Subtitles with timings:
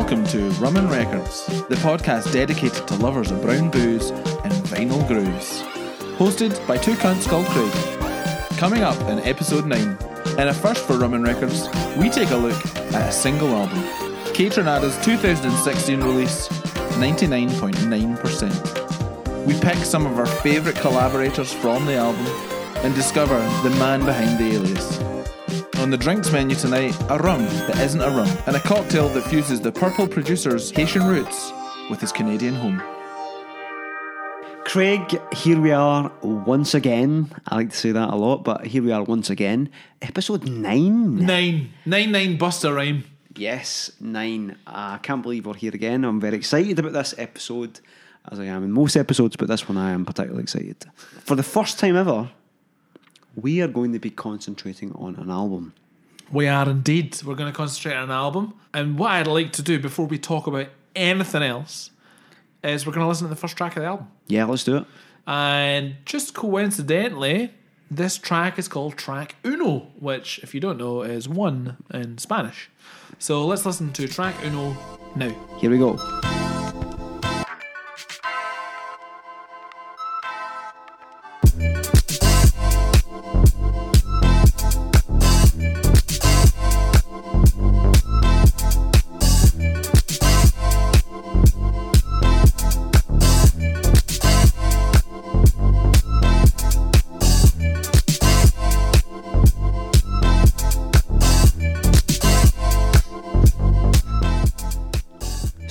[0.00, 5.06] Welcome to Rum and Records, the podcast dedicated to lovers of brown booze and vinyl
[5.06, 5.60] grooves.
[6.16, 7.70] Hosted by two cunts called Craig.
[8.56, 9.98] Coming up in episode 9,
[10.38, 11.68] in a first for Rum and Records,
[11.98, 12.56] we take a look
[12.94, 13.82] at a single album.
[14.32, 16.48] Kaytranada's 2016 release,
[16.96, 19.46] 99.9%.
[19.46, 22.24] We pick some of our favourite collaborators from the album
[22.82, 25.19] and discover the man behind the alias.
[25.80, 29.22] On the drinks menu tonight, a rum that isn't a rum, and a cocktail that
[29.22, 31.54] fuses the purple producer's Haitian roots
[31.88, 32.82] with his Canadian home.
[34.64, 37.32] Craig, here we are once again.
[37.48, 39.70] I like to say that a lot, but here we are once again.
[40.02, 41.16] Episode 9.
[41.16, 41.72] Nine.
[41.86, 43.04] Nine, nine, bust a rhyme.
[43.34, 44.58] Yes, 9.
[44.66, 46.04] I can't believe we're here again.
[46.04, 47.80] I'm very excited about this episode,
[48.30, 50.84] as I am in most episodes, but this one I am particularly excited.
[51.24, 52.28] For the first time ever,
[53.34, 55.74] we are going to be concentrating on an album.
[56.32, 57.20] We are indeed.
[57.24, 58.54] We're going to concentrate on an album.
[58.72, 61.90] And what I'd like to do before we talk about anything else
[62.62, 64.08] is we're going to listen to the first track of the album.
[64.26, 64.84] Yeah, let's do it.
[65.26, 67.52] And just coincidentally,
[67.90, 72.70] this track is called track uno, which, if you don't know, is one in Spanish.
[73.18, 74.76] So let's listen to track uno
[75.16, 75.34] now.
[75.58, 75.98] Here we go.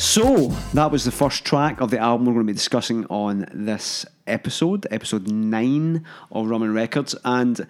[0.10, 3.46] So, that was the first track of the album we're going to be discussing on
[3.54, 7.14] this episode, episode 9 of Rum and Records.
[7.24, 7.68] And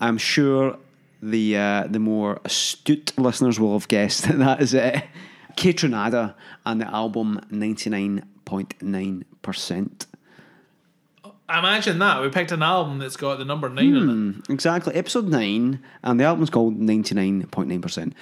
[0.00, 0.78] I'm sure
[1.20, 5.02] the uh, the more astute listeners will have guessed that that is it.
[5.56, 10.06] Kaytranada and the album 99.9%.
[11.48, 12.22] Imagine that.
[12.22, 14.52] We picked an album that's got the number nine on it.
[14.52, 18.12] Exactly, episode 9, and the album's called 99.9%.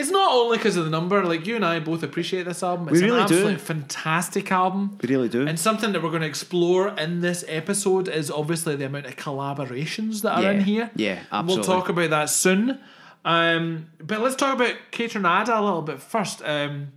[0.00, 1.22] It's not only because of the number.
[1.24, 2.88] Like you and I both appreciate this album.
[2.88, 3.56] It's really an do.
[3.58, 4.98] fantastic album.
[5.02, 5.46] We really do.
[5.46, 9.16] And something that we're going to explore in this episode is obviously the amount of
[9.16, 10.50] collaborations that are Yeah.
[10.52, 10.90] in here.
[10.96, 11.54] Yeah, absolutely.
[11.54, 12.78] We'll talk about that soon.
[13.24, 16.42] Um, but let's talk about Kaytranada a little bit first.
[16.44, 16.92] Um,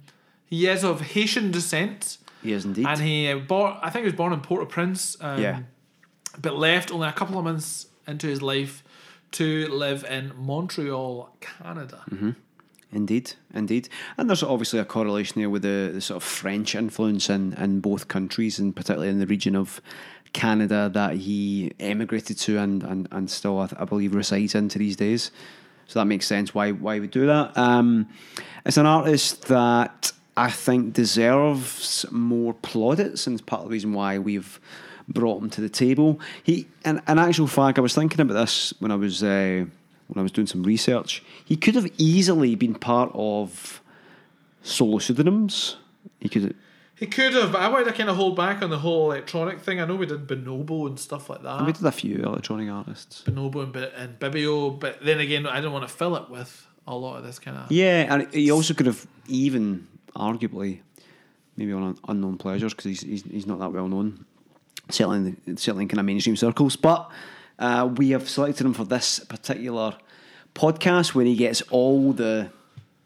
[0.45, 2.85] he is of Haitian descent, He is indeed.
[2.87, 3.75] and he uh, born.
[3.81, 5.17] I think he was born in Port-au-Prince.
[5.19, 5.59] Um, Yeah.
[6.41, 8.83] But left only a couple of months into his life
[9.33, 12.01] to live in Montreal, Canada.
[12.09, 12.31] Mm-hmm.
[12.93, 13.89] Indeed, indeed.
[14.17, 17.79] And there's obviously a correlation there with the, the sort of French influence in, in
[17.79, 19.81] both countries, and particularly in the region of
[20.33, 24.79] Canada that he emigrated to and, and, and still, I, I believe, resides in to
[24.79, 25.31] these days.
[25.87, 27.57] So that makes sense why why we do that.
[27.57, 28.07] Um,
[28.65, 33.93] it's an artist that I think deserves more plaudits, and it's part of the reason
[33.93, 34.59] why we've
[35.07, 36.19] brought him to the table.
[36.43, 39.65] He, in, in actual fact, I was thinking about this when I was uh,
[40.07, 41.23] when I was doing some research.
[41.43, 43.81] He could have easily been part of
[44.61, 45.77] solo pseudonyms.
[46.19, 46.55] He could.
[46.95, 49.59] He could have, but I wanted to kind of hold back on the whole electronic
[49.59, 49.81] thing.
[49.81, 51.65] I know we did Bonobo and stuff like that.
[51.65, 53.23] We did a few electronic artists.
[53.25, 56.95] Bonobo and, and Bibio, but then again, I didn't want to fill it with a
[56.95, 57.71] lot of this kind of.
[57.71, 60.79] Yeah, and he also could have even arguably
[61.57, 64.25] maybe on unknown pleasures because he's, he's he's not that well known,
[64.89, 66.75] certainly in the, certainly in kind of mainstream circles.
[66.75, 67.09] But
[67.59, 69.95] uh, we have selected him for this particular
[70.55, 72.49] podcast where he gets all the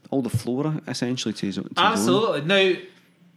[0.10, 1.86] all the flora essentially to his, to his own.
[1.86, 2.42] Absolutely.
[2.42, 2.74] Now,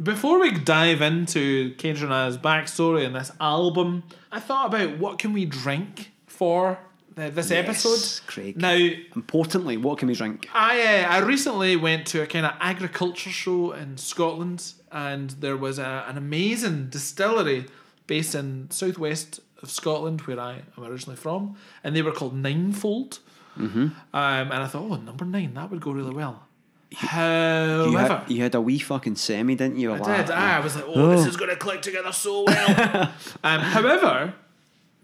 [0.03, 5.45] before we dive into Kaytranada's backstory and this album, I thought about what can we
[5.47, 6.79] drink for
[7.17, 8.27] this Yes, episode.
[8.27, 8.57] Craig.
[8.57, 8.77] Now,
[9.17, 10.49] Importantly, what can we drink?
[10.55, 15.57] I uh, I recently went to a kind of agriculture show in Scotland, and there
[15.57, 17.67] was a, an amazing distillery
[18.07, 23.19] based in southwest of Scotland, where I am originally from, and they were called Ninefold.
[23.59, 23.79] Mm-hmm.
[23.79, 26.47] Um, and I thought, oh, number nine, that would go really well.
[26.95, 29.93] However, You had, you had a wee fucking semi, didn't you?
[29.93, 30.31] I did.
[30.31, 33.13] Ah, I was like, oh, this is going to click together so well.
[33.45, 34.35] um, however,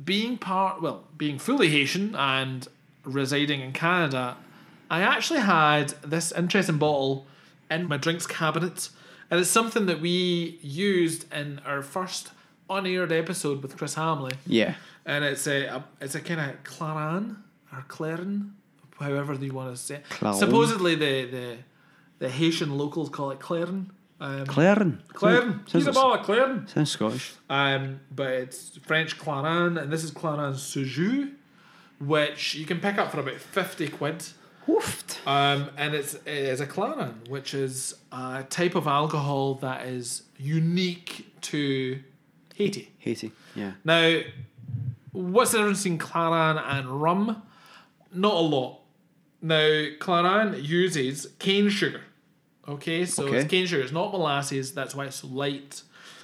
[0.04, 2.66] being part, well, being fully Haitian and
[3.04, 4.36] residing in Canada,
[4.90, 7.26] I actually had this interesting bottle
[7.70, 8.88] in my drinks cabinet,
[9.30, 12.30] and it's something that we used in our first
[12.68, 14.74] unaired episode with Chris Hamley, Yeah.
[15.04, 17.36] and it's a, a it's a kind of Claran
[17.72, 18.54] or Claren,
[18.98, 19.96] however you want to say.
[19.96, 20.34] it.
[20.34, 21.56] Supposedly the the
[22.18, 23.90] the Haitian locals call it Claren.
[24.18, 25.02] Um, Claren.
[25.12, 25.52] Claren.
[25.66, 26.66] Sounds, He's a ball of Claren.
[26.68, 27.34] sounds Scottish.
[27.50, 31.32] Um, but it's French Clarin, and this is Clarin Sajous,
[32.00, 34.24] which you can pick up for about 50 quid.
[34.66, 35.18] Woofed.
[35.26, 41.26] Um, and it's it's a Claran, which is a type of alcohol that is unique
[41.42, 42.00] to
[42.56, 42.90] Haiti.
[42.98, 43.32] Haiti.
[43.54, 43.72] Yeah.
[43.84, 44.20] Now,
[45.12, 47.42] what's the difference between Claran and rum?
[48.12, 48.80] Not a lot.
[49.42, 52.00] Now, Claran uses cane sugar.
[52.66, 53.36] Okay, so Okay.
[53.38, 53.82] it's cane sugar.
[53.82, 54.72] It's not molasses.
[54.72, 55.82] That's why it's so light.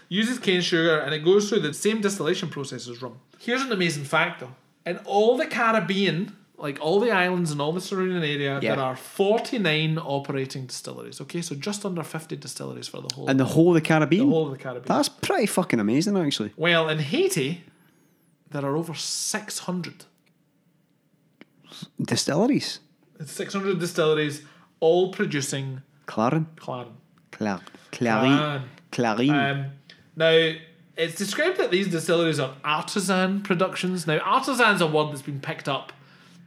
[0.08, 3.18] Uses cane sugar and it goes through the same distillation process as rum.
[3.38, 4.54] Here's an amazing fact though.
[4.84, 8.76] In all the Caribbean, like all the islands and all the surrounding area, Yeah.
[8.76, 11.20] there are 49 operating distilleries.
[11.20, 14.26] Okay, so just under 50 distilleries for the whole, And the whole of the Caribbean?
[14.28, 14.86] the whole of the Caribbean.
[14.86, 16.52] That's pretty fucking amazing, actually.
[16.56, 17.64] Well, in Haiti,
[18.52, 20.04] there are over 600.
[22.00, 22.80] Distilleries.
[23.24, 24.42] 600 distilleries,
[24.80, 26.46] all producing Clarin.
[26.56, 26.92] Clarin.
[27.32, 27.60] Clar.
[27.92, 28.62] Clarin.
[28.90, 29.30] Clarin.
[29.30, 29.66] Um,
[30.16, 30.52] now,
[30.96, 34.06] it's described that these distilleries are artisan productions.
[34.06, 35.92] Now, artisan's a word that's been picked up,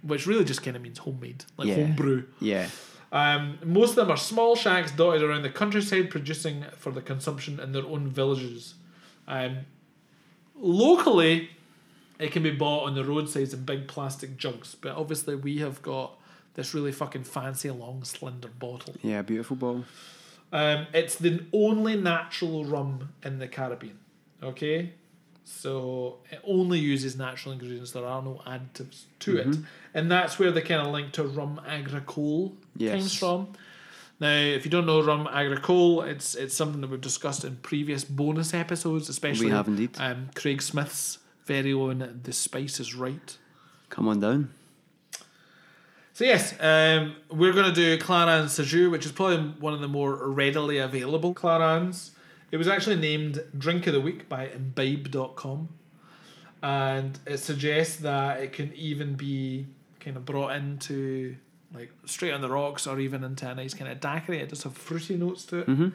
[0.05, 1.75] which really just kind of means homemade, like Yeah.
[1.75, 2.23] homebrew.
[2.39, 2.69] yeah.
[3.11, 7.59] Um, most of them are small shacks dotted around the countryside, producing for the consumption
[7.59, 8.73] in their own villages.
[9.27, 9.59] Um,
[10.55, 11.49] locally,
[12.19, 15.81] it can be bought on the roadsides in big plastic jugs, but obviously we have
[15.81, 16.19] got
[16.55, 18.95] this really fucking fancy long slender bottle.
[19.01, 19.85] Yeah, beautiful bottle.
[20.51, 23.99] Um, it's the only natural rum in the Caribbean.
[24.41, 24.91] Okay,
[25.45, 27.91] so it only uses natural ingredients.
[27.91, 29.57] There are no additives to it,
[29.93, 32.91] and that's where the kind of link to rum agricole Yes.
[32.93, 33.47] comes from.
[34.19, 38.03] Now, if you don't know rum agricole, it's it's something that we've discussed in previous
[38.03, 39.91] bonus episodes, especially have indeed.
[39.97, 43.37] Um, Craig Smith's very own "The Spice Is Right."
[43.89, 44.49] Come on down.
[46.13, 49.89] So yes, um, we're going to do Claran Sajous, which is probably one of the
[49.89, 52.11] more readily available Clarans.
[52.51, 55.69] It was actually named Drink of the Week by Imbibe.com.
[56.63, 59.67] And it suggests that it can even be
[59.99, 61.35] kind of brought into
[61.73, 64.39] like straight on the rocks or even into a nice kind of daiquiri.
[64.39, 65.67] It does have fruity notes to it.
[65.67, 65.89] Mm-hmm.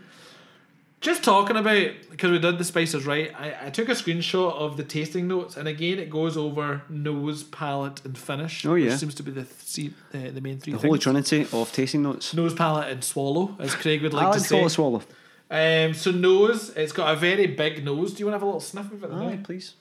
[1.00, 4.76] Just talking about because we did the spices right, I, I took a screenshot of
[4.76, 8.66] the tasting notes, and again it goes over nose, palate, and finish.
[8.66, 8.90] Oh, yeah.
[8.90, 10.88] which seems to be the th- the, the main three The things.
[10.88, 12.34] holy trinity of tasting notes.
[12.34, 14.56] Nose, palate, and swallow, as Craig would I like like to to say.
[14.58, 15.02] call it swallow.
[15.50, 18.12] Um, so nose, it's got a very big nose.
[18.14, 19.10] Do you want to have a little sniff of it?
[19.10, 19.74] Aye, please.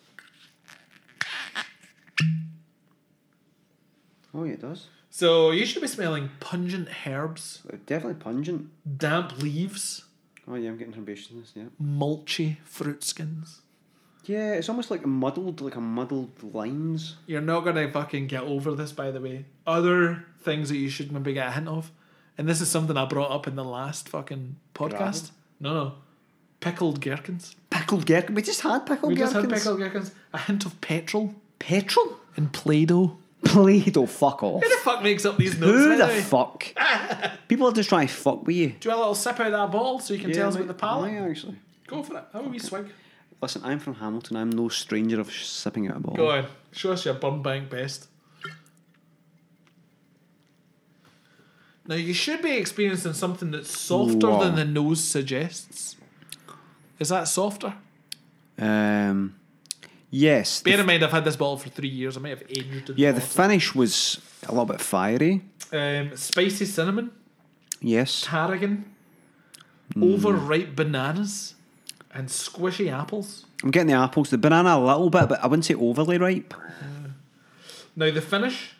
[4.33, 4.87] Oh, yeah, it does.
[5.09, 8.69] So you should be smelling pungent herbs, Definitely pungent.
[8.97, 10.05] damp leaves,
[10.47, 11.65] Oh, yeah, I'm getting herbaceousness, yeah.
[11.81, 13.61] mulchy fruit skins.
[14.25, 17.15] Yeah, it's almost like muddled, like a muddled limes.
[17.25, 19.45] You're not gonna fucking get over this, by the way.
[19.65, 21.91] Other things that you should maybe get a hint of,
[22.37, 25.31] and this is something I brought up in the last fucking podcast.
[25.59, 25.93] No, no,
[26.59, 27.55] pickled gherkins.
[27.69, 28.35] Pickled gherkin.
[28.35, 29.51] We just had pickled We just gherkins.
[29.51, 30.11] had pickled gherkins.
[30.33, 32.17] A hint of petrol Petrol?
[32.37, 33.17] and Play-Doh.
[33.45, 34.63] Play-Doh, fuck off.
[34.63, 35.71] Who the fuck makes up these notes?
[35.77, 36.21] Who the way?
[36.21, 36.65] fuck?
[37.47, 38.69] People are just trying to fuck with you.
[38.79, 40.55] Do you want a little sip out of that bottle so you can tell us
[40.55, 41.11] about the palate?
[41.11, 41.55] Aye, actually.
[41.87, 42.23] Go for it.
[42.33, 42.87] Have a wee swig.
[43.41, 44.35] Listen, I'm from Hamilton.
[44.37, 46.17] I'm no stranger of sipping out a bottle.
[46.17, 46.45] Go on.
[46.71, 48.07] Show us your bum bank best.
[51.89, 54.43] Now you should be experiencing something that's softer Wow.
[54.43, 55.95] than the nose suggests.
[56.99, 57.73] Is that softer?
[58.59, 59.33] Um,
[60.11, 60.61] yes.
[60.61, 62.15] the Bear in mind, I've had this bottle for three years.
[62.15, 63.35] I might have aged the Yeah, the bottle.
[63.43, 65.41] finish was a little bit fiery.
[65.73, 67.09] um, spicy cinnamon,
[67.81, 68.21] Yes.
[68.21, 68.85] tarragon,
[69.95, 70.03] Hmm.
[70.03, 71.55] overripe bananas,
[72.13, 73.45] and squishy apples.
[73.63, 74.29] I'm getting the apples.
[74.29, 76.53] The banana a little bit, but I wouldn't say overly ripe.
[77.95, 78.73] Now the finish.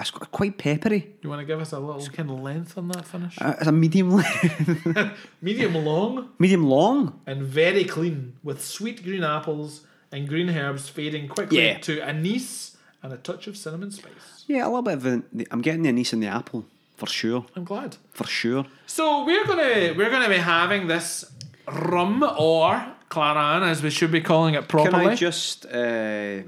[0.00, 1.14] It's quite peppery.
[1.22, 3.36] You want to give us a little kind of length on that finish?
[3.40, 6.30] Uh, It's a medium, le- Medium long.
[6.38, 7.20] medium long.
[7.26, 11.78] and very clean with sweet green apples and green herbs fading quickly Yeah.
[11.78, 14.44] to anise and a touch of cinnamon spice.
[14.46, 16.64] Yeah, a little bit of the, the- I'm getting the anise and the apple
[16.96, 17.96] for sure, I'm glad.
[18.12, 18.64] for sure.
[18.86, 21.24] So we're gonna we're gonna be having this
[21.66, 25.04] rum or claran as we should be calling it properly.
[25.04, 25.12] Can.
[25.12, 26.42] I just uh,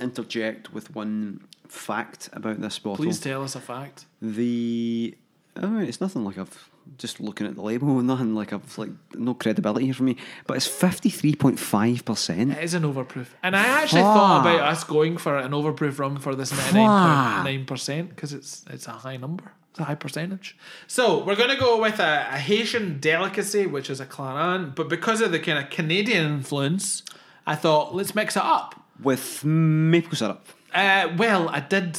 [0.00, 1.40] interject with one
[1.74, 3.04] fact about this bottle?
[3.04, 4.06] Please tell us a fact.
[4.22, 5.14] The
[5.56, 8.90] I mean, it's nothing like I've just looking at the label, nothing like I've like
[9.14, 10.16] no credibility here for me.
[10.46, 12.52] But it's fifty three point five percent.
[12.52, 16.16] It is an overproof, and I actually thought about us going for an overproof rum
[16.16, 19.52] for this nine percent because it's it's a high number.
[19.70, 20.56] It's a high percentage.
[20.86, 25.20] So we're gonna go with a, a Haitian delicacy, which is a claran, but because
[25.20, 27.02] of the kind of Canadian influence,
[27.46, 28.74] I thought let's mix it up.
[29.02, 30.46] with maple syrup.
[30.74, 31.98] Uh, well, I did.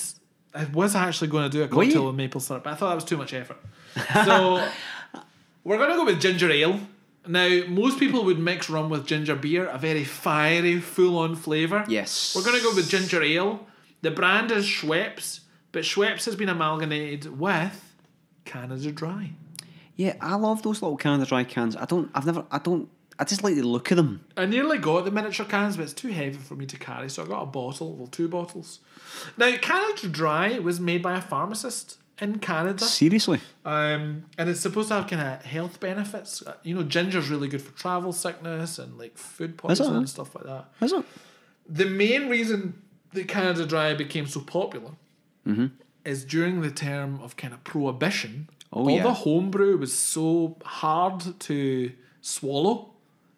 [0.53, 2.95] I was actually going to do a cocktail with maple syrup, but I thought that
[2.95, 3.57] was too much effort.
[4.25, 4.67] So
[5.63, 6.79] we're going to go with ginger ale.
[7.27, 11.83] Now, most people would mix rum with ginger beer, a very fiery, full-on flavour.
[11.87, 12.35] Yes.
[12.35, 13.65] We're going to go with ginger ale.
[14.01, 15.39] The brand is Schweppes,
[15.71, 17.95] but Schweppes has been amalgamated with
[18.45, 19.31] Canada Dry.
[19.95, 21.75] Yeah, I love those little Canada Dry cans.
[21.75, 22.11] I don't.
[22.13, 22.45] I've never.
[22.51, 22.89] I don't.
[23.17, 24.25] I just like the look of them.
[24.35, 27.23] I nearly got the miniature cans, but it's too heavy for me to carry, so
[27.23, 28.79] I got a bottle, well, two bottles.
[29.37, 32.83] Now, Canada Dry was made by a pharmacist in Canada.
[32.83, 33.39] Seriously.
[33.63, 36.41] Um, and it's supposed to have kind of health benefits.
[36.45, 40.35] Uh, You know, ginger's really good for travel sickness and like food poisoning and stuff
[40.35, 40.65] like that.
[40.81, 41.05] Is it?
[41.69, 42.81] The main reason
[43.13, 44.91] that Canada Dry became so popular
[45.47, 45.67] Mm-hmm.
[46.03, 48.49] is during the term of kind of prohibition.
[48.73, 49.03] Oh, all yeah.
[49.03, 51.91] the homebrew was so hard to
[52.21, 52.89] swallow,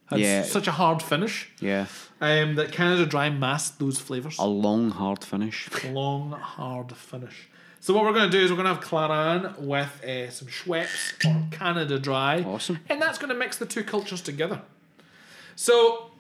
[0.07, 0.43] had Yeah.
[0.43, 1.85] such a hard finish, Yeah.
[2.21, 4.37] um, that Canada Dry masked those flavors.
[4.39, 5.69] A long, hard finish.
[5.85, 7.47] Long, hard finish.
[7.79, 10.47] So what we're going to do is we're going to have Claran with uh, some
[10.47, 12.41] Schweppes or Canada Dry.
[12.41, 12.79] Awesome.
[12.89, 14.61] And that's going to mix the two cultures together.
[15.55, 16.11] So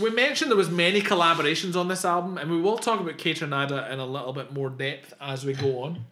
[0.00, 3.90] we mentioned there was many collaborations on this album, and we will talk about Kaytranada
[3.92, 6.04] in a little bit more depth as we go on.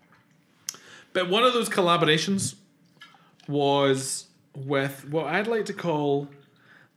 [1.13, 2.55] But one of those collaborations
[3.49, 6.29] was with what I'd like to call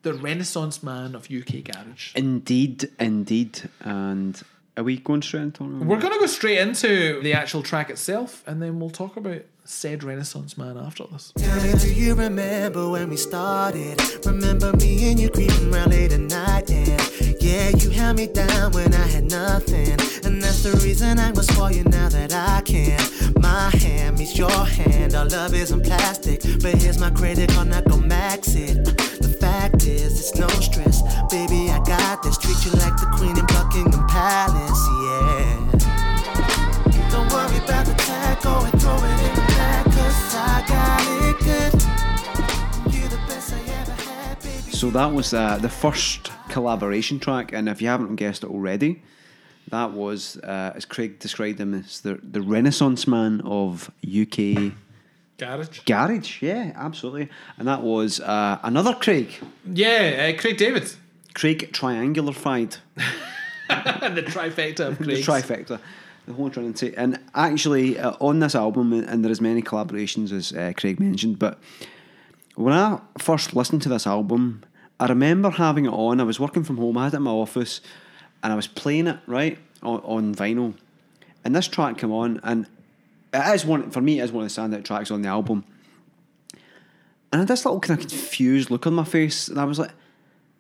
[0.03, 2.13] the Renaissance man of UK garage.
[2.15, 3.69] Indeed, indeed.
[3.81, 4.41] And
[4.77, 5.63] are we going straight into?
[5.63, 9.41] We're going to go straight into the actual track itself, and then we'll talk about
[9.65, 11.31] said Renaissance man after this.
[11.35, 13.99] Do you remember when we started?
[14.25, 18.71] Remember me and you creeping around late at night, and yeah, you held me down
[18.73, 19.91] when I had nothing,
[20.25, 22.99] and that's the reason I was for you now that I can.
[23.41, 27.85] My hand meets your hand, our love isn't plastic, but here's my credit card, not
[28.05, 28.83] max it.
[28.85, 31.69] The fact is, it's no stress, baby.
[31.69, 32.37] I got this.
[32.37, 35.73] Treat you like the queen in Buckingham Palace, yeah.
[37.11, 39.52] Don't worry about the tag, throw it in
[44.71, 49.01] So that was uh, the first collaboration track, and if you haven't guessed it already,
[49.69, 54.73] that was, uh, as Craig described him, as the, the Renaissance man of UK
[55.37, 55.79] Garage.
[55.85, 56.41] garage.
[56.41, 57.29] Yeah, absolutely.
[57.57, 59.29] And that was uh, another Craig,
[59.71, 60.91] Yeah, uh, Craig David.
[61.33, 62.77] Craig Triangular Fried,
[63.69, 65.25] the trifecta of the Craig's.
[65.25, 65.79] trifecta,
[66.25, 66.93] the whole trinity.
[66.95, 71.39] And actually, uh, on this album, and there is many collaborations, as uh, Craig mentioned,
[71.39, 71.59] but
[72.55, 74.63] when I first listened to this album,
[74.99, 76.21] I remember having it on.
[76.21, 76.97] I was working from home.
[76.97, 77.81] I had it in my office,
[78.41, 80.75] and I was playing it right on, on vinyl.
[81.43, 82.67] And this track came on, and
[83.33, 84.19] it is one for me.
[84.19, 85.65] It is one of the standout tracks on the album.
[86.53, 86.61] And
[87.33, 89.91] I had this little kind of confused look on my face, and I was like,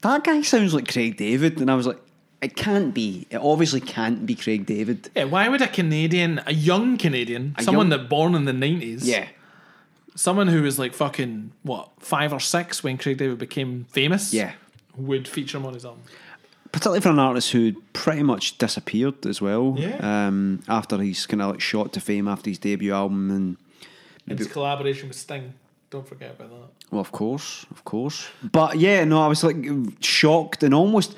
[0.01, 2.01] "That guy sounds like Craig David." And I was like,
[2.43, 3.25] "It can't be.
[3.29, 7.89] It obviously can't be Craig David." Yeah, why would a Canadian, a young Canadian, someone
[7.89, 9.27] young- that born in the 90s, Yeah,
[10.15, 14.51] someone who was like fucking, what, five or six when Craig David became famous, yeah.
[14.95, 16.01] would feature him on his album.
[16.71, 19.75] particularly for an artist who pretty much disappeared as well.
[19.77, 19.97] Yeah.
[20.27, 23.57] Um, after he's kind of like shot to fame after his debut album, and
[24.27, 25.53] And his collaboration with Sting.
[25.91, 26.69] Don't forget about that.
[26.89, 28.27] well, of course, of course.
[28.41, 29.57] But yeah, no, I was like
[29.99, 31.15] shocked and almost,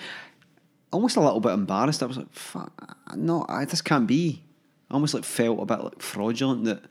[0.92, 2.02] almost a little bit embarrassed.
[2.02, 4.44] I was like, "Fuck, no, I, this can't be."
[4.90, 6.84] I almost like felt a bit like fraudulent that.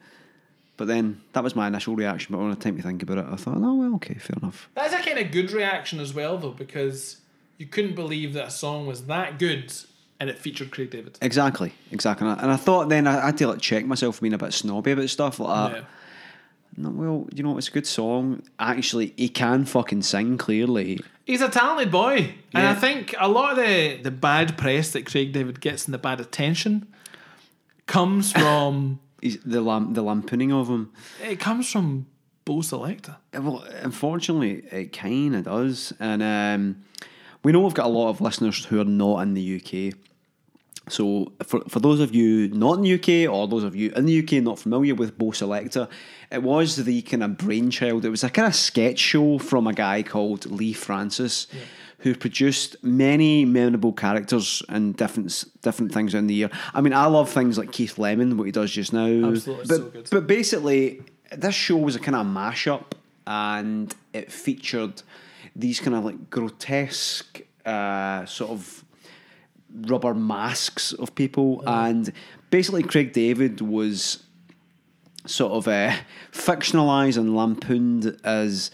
[0.76, 2.34] But then that was my initial reaction.
[2.34, 4.68] But when I time to think about it, I thought, "Oh well, okay, fair enough."
[4.74, 7.18] That's a kind of good reaction as well, though, because
[7.58, 9.72] you couldn't believe that a song was that good
[10.20, 11.18] and it featured Craig David.
[11.20, 12.26] Exactly, exactly.
[12.28, 14.38] And I, and I thought then I had to like check myself for being a
[14.38, 15.78] bit snobby about stuff like that.
[15.78, 15.84] Yeah.
[16.76, 18.42] No, well, you know, it's a good song.
[18.58, 21.00] Actually, he can fucking sing clearly.
[21.24, 25.06] He's a talented boy, and I think a lot of the the bad press that
[25.06, 26.86] Craig David gets and the bad attention
[27.86, 30.92] comes from He's the lamp, the lampooning of him.
[31.22, 32.06] it comes from
[32.44, 33.16] Bo' Selecta.
[33.32, 35.94] Well, unfortunately, it kind of does.
[35.98, 36.84] And um,
[37.42, 39.96] we know we've got a lot of listeners who are not in the UK.
[40.88, 44.04] So, for, for those of you not in the UK or those of you in
[44.04, 45.88] the UK not familiar with Bo' Selecta,
[46.30, 48.04] it was the kind of brainchild.
[48.04, 51.46] It was a kind of sketch show from a guy called Leigh Francis,
[52.00, 56.50] who produced many memorable characters and different different things in the year.
[56.74, 59.30] I mean, I love things like Keith Lemon, what he does just now.
[59.30, 60.08] Absolutely, but, so good.
[60.10, 61.00] But basically,
[61.32, 62.92] this show was a kind of mashup,
[63.26, 65.02] and it featured
[65.56, 68.83] these kind of like grotesque, uh, sort of
[69.74, 72.12] rubber masks of people, and
[72.50, 74.22] basically Craig David was
[75.26, 75.92] sort of uh,
[76.32, 78.70] fictionalized and lampooned as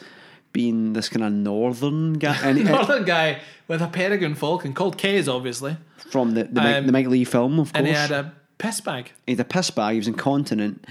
[0.52, 5.33] being this kind of northern guy, and it- guy with a peregrine falcon called Kes,
[5.33, 5.76] obviously,
[6.11, 7.78] from the the, Mike, Um, the Mike Leigh film, of course.
[7.78, 9.12] and he had a piss bag.
[9.26, 9.92] he had a piss bag.
[9.92, 10.85] He was incontinent,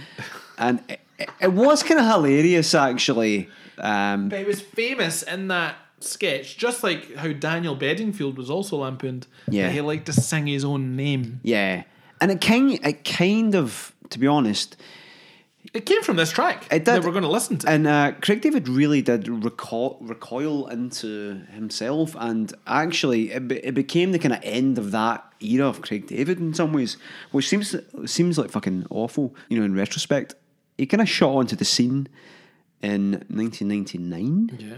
[0.57, 1.01] and it,
[1.41, 3.49] it was kind of hilarious actually.
[3.77, 8.77] Um, But he was famous in that sketch, just like how Daniel Bedingfield was also
[8.77, 9.27] lampooned.
[9.49, 9.69] Yeah.
[9.69, 11.39] he liked to sing his own name.
[11.43, 11.83] yeah,
[12.21, 14.75] and it kind it kind of to be honest,
[15.73, 17.69] It came from this track It that we're going to listen to.
[17.69, 23.73] And uh, Craig David really did recoil, recoil into himself, and actually, it, be, it
[23.75, 26.97] became the kind of end of that era of Craig David in some ways,
[27.31, 27.75] which seems
[28.05, 29.35] seems like fucking awful.
[29.49, 30.33] You know, in retrospect,
[30.77, 32.07] he kind of shot onto the scene
[32.81, 34.57] in 1999.
[34.59, 34.75] yeah.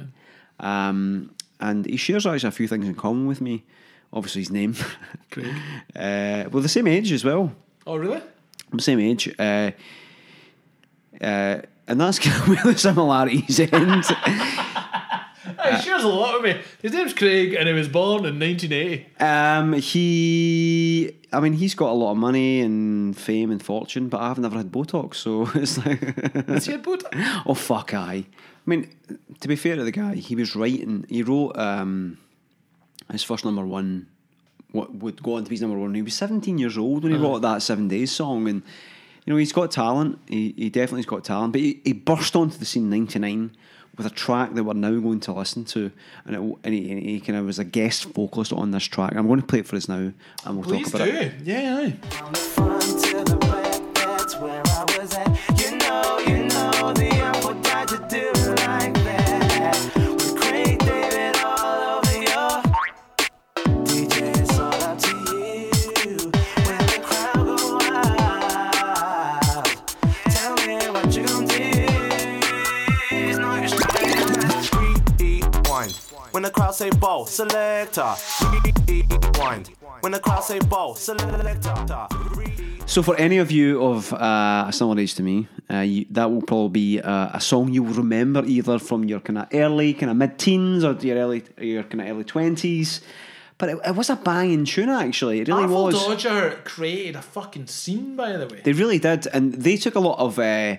[0.62, 3.64] Um, and he shares actually a few things in common with me.
[4.14, 4.76] Obviously, his name.
[5.30, 5.48] Craig.
[5.96, 7.54] uh, well, the same age as well.
[7.86, 8.18] Oh, really?
[8.18, 9.34] I'm the same age.
[9.38, 9.72] Uh,
[11.22, 14.06] uh, and that's kind of where the similarities end.
[15.78, 16.62] He shares a lot with me.
[16.82, 19.06] His name's Craig, and he was born in 1980.
[19.20, 24.22] Um, he, I mean, he's got a lot of money and fame and fortune, but
[24.22, 26.02] I've never had Botox, so it's like,
[26.50, 27.10] Is he a Botox?
[27.46, 28.26] oh fuck, I.
[28.66, 28.90] I mean,
[29.40, 31.06] to be fair to the guy, he was writing.
[31.10, 32.18] He wrote um,
[33.12, 34.08] his first number one.
[34.72, 35.94] What would go on to be his number one?
[35.94, 38.62] He was seventeen years old when he wrote that Seven Days song, and
[39.26, 40.20] you know he's got talent.
[40.28, 43.52] He, he definitely's got talent, but he, he burst onto the scene in '99
[43.98, 45.92] with a track that we're now going to listen to,
[46.26, 49.16] and, it, and he, and he kind of was a guest vocalist on this track.
[49.16, 50.12] I'm going to play it for us now,
[50.46, 51.18] and we'll Please talk about do.
[51.18, 51.34] it.
[51.44, 51.92] Yeah,
[52.58, 52.68] aye.
[77.02, 78.16] Crowd say ball, selector.
[78.88, 79.70] Rewind.
[80.02, 82.08] When the crowd say ball, selector.
[82.86, 86.30] So, for any of you of uh, a similar age to me, uh, you, that
[86.30, 89.94] will probably be uh, a song you will remember either from your kind of early,
[89.94, 93.02] kind of mid-teens, or your early, your kind of early twenties.
[93.58, 95.42] But it, it was a banging tune, actually.
[95.42, 96.06] It really Artful was.
[96.06, 98.62] Dodger created a fucking scene, by the way.
[98.64, 100.78] They really did, and they took a lot of uh,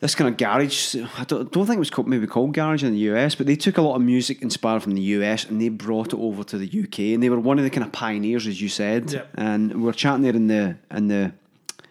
[0.00, 0.94] this kind of garage.
[0.96, 3.56] I don't, don't think it was called, maybe called garage in the US, but they
[3.56, 6.58] took a lot of music inspired from the US and they brought it over to
[6.58, 9.12] the UK, and they were one of the kind of pioneers, as you said.
[9.12, 9.30] Yep.
[9.34, 11.32] And we were chatting there in the in the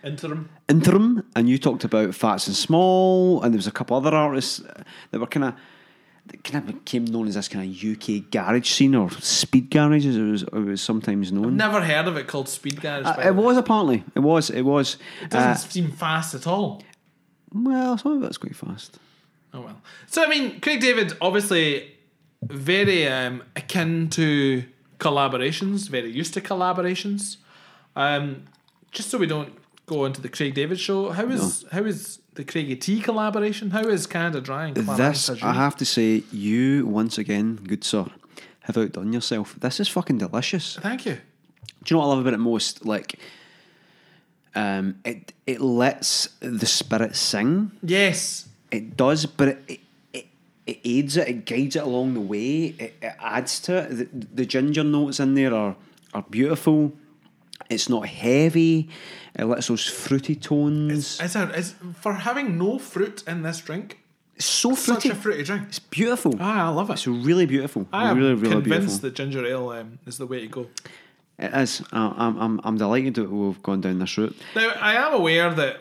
[0.03, 0.47] Interim.
[0.69, 4.61] interim, and you talked about Phats and Small, and there was a couple other artists
[5.11, 5.53] that were kind of
[6.43, 10.15] kind of became known as this kind of UK garage scene or speed garage, as
[10.15, 11.57] it was, it was sometimes known.
[11.57, 13.05] Never heard of it called Speed Garage.
[13.05, 14.03] Uh, it was apparently.
[14.15, 14.49] It was.
[14.49, 14.97] It was.
[15.23, 16.81] It doesn't Uh, seem fast at all.
[17.53, 18.99] Well, some of it's quite fast.
[19.53, 19.81] Oh well.
[20.07, 21.91] So I mean, Craig David obviously
[22.43, 24.63] very um, akin to
[24.99, 27.37] collaborations, very used to collaborations.
[27.95, 28.45] Um,
[28.91, 29.53] just so we don't
[29.85, 33.71] go into the Craig David show, how is how is the Craigie T collaboration?
[33.71, 38.05] How is Canada Dry and This, I have to say, you once again, good sir,
[38.61, 39.55] have outdone yourself.
[39.59, 40.77] This is fucking delicious.
[40.77, 41.17] Thank you.
[41.83, 42.85] Do you know what I love about it most?
[42.85, 43.19] Like,
[44.55, 47.71] um, it it lets the spirit sing.
[47.83, 48.47] Yes.
[48.71, 49.79] It does, but it,
[50.13, 50.25] it,
[50.65, 53.89] it, aids it, it guides it along the way, it, it adds to it.
[53.89, 55.75] The, the ginger notes in there are,
[56.13, 56.91] are beautiful.
[57.69, 58.89] It's not heavy.
[59.35, 61.19] It lets those fruity tones.
[61.19, 63.99] It's, a, it's for having no fruit in this drink.
[64.35, 65.09] It's so fruity.
[65.09, 65.63] Such a fruity drink.
[65.69, 66.33] It's beautiful.
[66.39, 66.93] Ah, I love it.
[66.93, 67.87] It's really beautiful.
[67.91, 69.09] I am really, really convinced beautiful.
[69.09, 70.67] that ginger ale um, is the way to go.
[71.39, 71.81] It is.
[71.93, 74.35] Uh, I'm, I'm, I'm delighted that we've gone down this route.
[74.55, 75.77] Now, I am aware that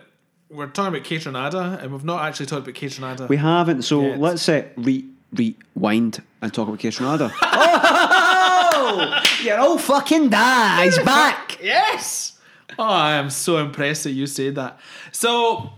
[0.51, 3.29] we're talking about Kaytranada, and we've not actually talked about Kaytranada.
[3.29, 4.19] We haven't, so Yes.
[4.19, 7.33] let's uh, re- rewind and talk about Kaytranada.
[7.43, 9.23] oh!
[9.43, 11.59] Your old fucking dad's back!
[11.63, 12.39] Yes!
[12.79, 14.79] Oh, I am so impressed that you said that.
[15.11, 15.71] So,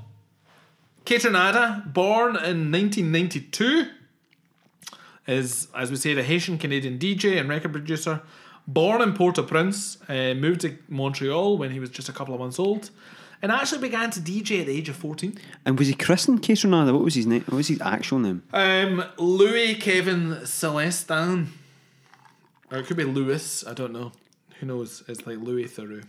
[1.07, 3.87] Kaytranada, born in 1992,
[5.29, 8.23] is, as we said, a Haitian Canadian DJ and record producer.
[8.69, 12.35] Born in Port au Prince, uh, moved to Montreal when he was just a couple
[12.35, 12.91] of months old,
[13.41, 15.39] and actually began to DJ at the age of 14.
[15.65, 16.93] And was he christened Kaytranada?
[16.93, 17.45] What was his name?
[17.49, 18.43] What was his actual name?
[18.53, 21.47] Um, Louis Kevin Celestin.
[22.71, 24.13] Or it could be Louis, I don't know.
[24.61, 25.03] Who knows?
[25.09, 26.05] It's like Louis Theroux.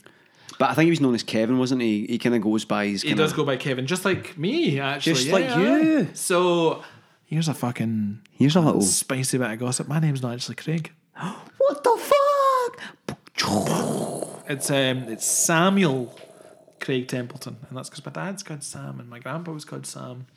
[0.57, 2.05] But I think he was known as Kevin, wasn't he?
[2.07, 3.03] He kind of goes by his.
[3.03, 5.13] He does go by Kevin, just like me, actually.
[5.13, 6.09] Just Yeah, like you.
[6.13, 6.83] So
[7.25, 8.81] here's a fucking Here's a little.
[8.81, 9.87] spicy bit of gossip.
[9.87, 10.91] My name's not actually Craig.
[11.21, 13.17] What the fuck?
[14.49, 16.17] It's um, it's Samuel
[16.79, 20.27] Craig Templeton, and that's because my dad's called Sam and my grandpa was called Sam.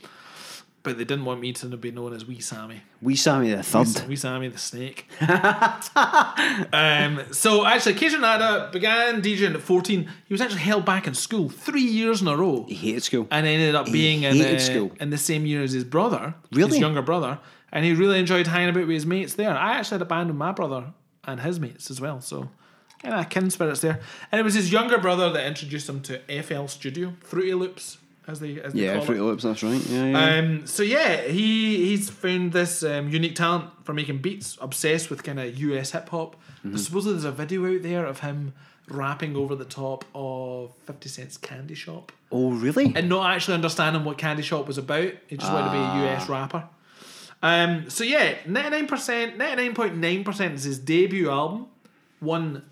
[0.85, 2.83] But they didn't want me to be known as Wee Sammy.
[3.01, 4.09] Wee Sammy the Wee, third.
[4.09, 5.07] Wee Sammy the Snake.
[6.73, 10.09] um, so actually, Kaytranada began DJing at 14.
[10.27, 12.65] He was actually held back in school three years in a row.
[12.69, 13.29] He hated school.
[13.31, 14.93] and ended up He being in, hated uh, school.
[15.01, 16.71] in the same year as his brother, Really?
[16.71, 17.39] his younger brother,
[17.73, 19.51] and he really enjoyed hanging about with his mates there.
[19.57, 20.93] I actually had a band with my brother
[21.25, 22.49] and his mates as well, so
[23.03, 24.01] kind of kin spirits there.
[24.31, 28.39] And it was his younger brother that introduced him to FL Studio, Fruity Loops, as
[28.41, 29.25] they as they Yeah, call Fruity it.
[29.25, 29.43] Loops.
[29.43, 29.85] That's right.
[29.87, 30.35] Yeah, yeah.
[30.39, 34.57] Um, so yeah, he he's found this um, unique talent for making beats.
[34.61, 36.37] Obsessed with kind of US hip hop.
[36.65, 36.77] Mm-hmm.
[36.77, 38.53] Supposedly there's a video out there of him
[38.89, 42.93] rapping over the top of Fifty Cent's Candy Shop oh, really?
[42.95, 45.13] and not actually understanding what Candy Shop was about.
[45.29, 46.03] He just wanted to be Ah.
[46.03, 46.65] a US rapper.
[47.43, 51.67] Um, so yeah, ninety nine percent, ninety nine point nine percent is his debut album.
[52.21, 52.63] Won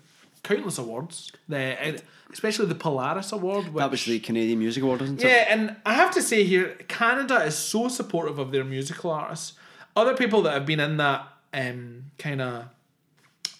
[0.43, 1.31] countless awards.
[1.49, 3.65] The especially the Polaris Award.
[3.65, 5.27] Which, that was the Canadian Music Award, wasn't it?
[5.27, 9.53] yeah, and I have to say here, Canada is so supportive of their musical artists.
[9.95, 12.65] Other people that have been in that um, kind of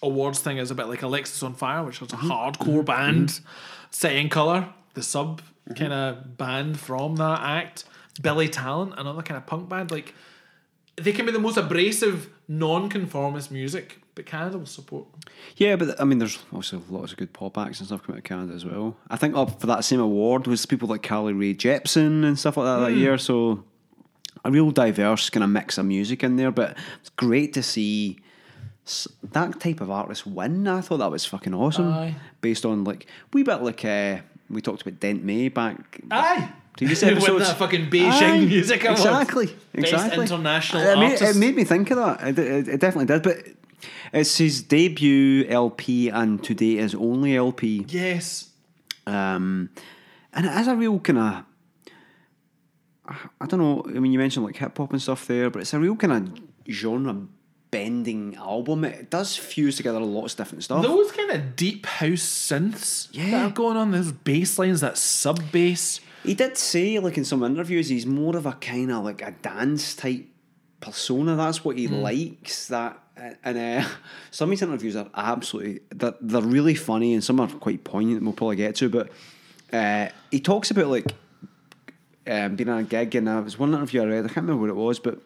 [0.02, 3.40] awards thing is a bit like Alexisonfire, which was a hardcore band
[3.90, 4.68] set in color.
[4.94, 5.42] The sub
[5.76, 7.84] kind of band from that act.
[8.20, 9.90] Billy Talent, another kind of punk band.
[9.90, 10.14] Like
[10.96, 15.10] they can be the most abrasive, non-conformist music, but Canada will support.
[15.12, 15.20] them.
[15.56, 18.18] Yeah, but I mean, there's also lots of good pop acts and stuff coming out
[18.18, 18.96] of Canada as well.
[19.10, 22.56] I think up for that same award was people like Carly Rae Jepsen and stuff
[22.56, 23.16] like that that year.
[23.18, 23.64] So
[24.44, 26.50] a real diverse kind of mix of music in there.
[26.50, 28.18] But it's great to see
[29.22, 30.66] that type of artist win.
[30.68, 31.92] I thought that was fucking awesome.
[31.92, 32.14] Aye.
[32.40, 34.18] Based on like we bit like uh,
[34.50, 36.00] we talked about Dent May back.
[36.10, 36.50] Aye.
[36.76, 37.46] Previous episodes.
[37.48, 38.98] that fucking Beijing Aye, Music Award.
[38.98, 39.46] Exactly.
[39.46, 40.24] Best Exactly.
[40.24, 41.36] international it made, artist.
[41.36, 42.28] it made me think of that.
[42.28, 43.22] It, it, it definitely did.
[43.22, 43.46] But
[44.12, 47.84] it's his debut LP and today is only LP.
[47.88, 48.50] Yes.
[49.06, 49.70] Um,
[50.32, 51.44] and it has a real kind of.
[53.40, 53.84] I don't know.
[53.86, 56.12] I mean, you mentioned like hip hop and stuff there, but it's a real kind
[56.12, 57.16] of genre
[57.70, 58.84] bending album.
[58.84, 60.82] It does fuse together lots of different stuff.
[60.84, 63.30] Those kind of deep house synths Yeah.
[63.32, 66.00] that are going on, those bass lines, that sub bass.
[66.24, 69.32] He did say, like in some interviews, he's more of a kind of like a
[69.32, 70.26] dance type
[70.80, 71.36] persona.
[71.36, 72.68] That's what he likes.
[72.68, 73.88] That and uh,
[74.30, 78.18] some of his interviews are absolutely they're, they're really funny and some are quite poignant.
[78.18, 79.10] and We'll probably get to, but
[79.72, 81.12] uh, he talks about like
[82.26, 84.24] um, being on a gig, and it was one interview I read.
[84.24, 85.18] I can't remember what it was, but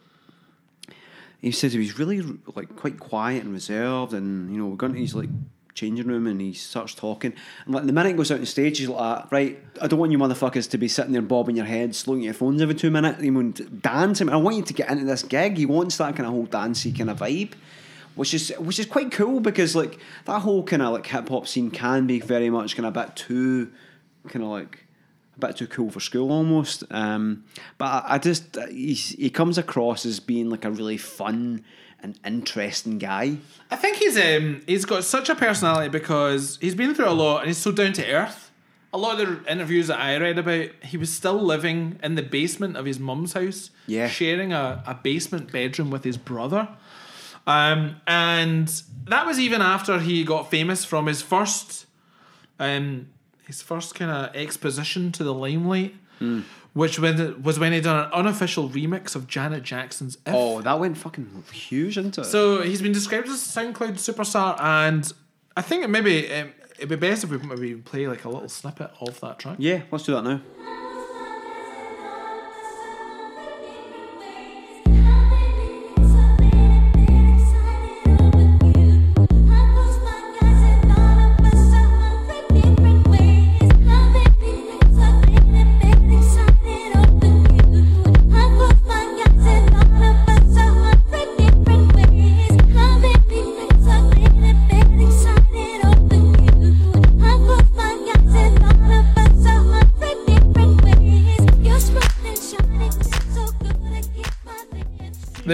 [1.40, 2.22] he said he was really
[2.54, 5.28] like quite quiet and reserved, and you know, we're going to his like
[5.76, 7.32] changing room, and he starts talking,
[7.64, 10.00] and like the minute he goes out on stage, he's like, "Ah, right, I don't
[10.00, 12.90] want you motherfuckers to be sitting there bobbing your heads, looking your phones every two
[12.90, 13.22] minutes.
[13.22, 14.20] You want dance?
[14.20, 15.56] I, want you to get into this gig.
[15.56, 17.52] He wants that kind of whole dancey kind of vibe."
[18.16, 21.46] Which is which is quite cool because like that whole kind of like hip hop
[21.46, 23.70] scene can be very much kind of a bit too
[24.28, 24.86] kind of like
[25.36, 26.84] a bit too cool for school almost.
[26.90, 27.44] Um,
[27.78, 31.64] but I, I just he comes across as being like a really fun
[32.02, 33.38] and interesting guy.
[33.70, 37.38] I think he's um he's got such a personality because he's been through a lot
[37.40, 38.50] and he's so down to earth.
[38.92, 42.22] A lot of the interviews that I read about, he was still living in the
[42.22, 44.08] basement of his mum's house, Yeah.
[44.08, 46.68] sharing a, a basement bedroom with his brother.
[47.46, 48.68] Um, and
[49.06, 51.86] that was even after he got famous from his first
[52.58, 53.08] um
[53.46, 55.94] his first kind of exposition to the limelight,
[56.76, 60.78] which when, was when he done an unofficial remix of Janet Jackson's "If." Oh, that
[60.78, 62.24] went fucking huge into it.
[62.24, 65.10] So he's been described as a SoundCloud superstar, and
[65.56, 68.90] I think maybe um, it'd be best if we maybe play like a little snippet
[69.00, 69.56] of that track.
[69.58, 70.42] yeah, let's do that now.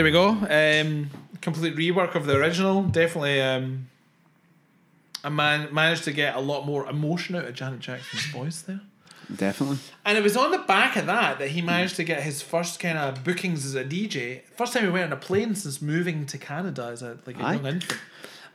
[0.03, 0.31] There we go.
[0.31, 1.11] Um,
[1.41, 2.83] complete rework of the original.
[2.83, 3.87] Definitely, um,
[5.23, 8.81] a man managed to get a lot more emotion out of Janet Jackson's voice there.
[9.33, 9.79] Definitely.
[10.05, 12.81] And it was on the back of that that he managed to get his first
[12.81, 14.41] kind of bookings as a DJ.
[14.57, 17.45] First time he went on a plane since moving to Canada as a like a
[17.45, 17.53] Aye.
[17.55, 18.01] young infant.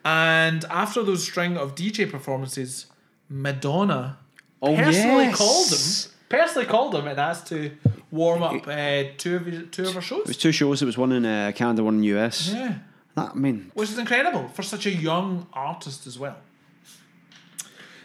[0.04, 2.88] And after those string of DJ performances,
[3.30, 4.18] Madonna
[4.62, 5.38] Oh, personally yes.
[5.38, 6.17] called him.
[6.30, 7.72] Personally called him and asked to
[8.12, 10.82] warm up uh, two of his, two of her It was two shows.
[10.82, 12.52] It was one in uh, Canada, one in the US.
[12.52, 12.76] Yeah,
[13.16, 16.38] That I mean, which is incredible for such a young artist as well.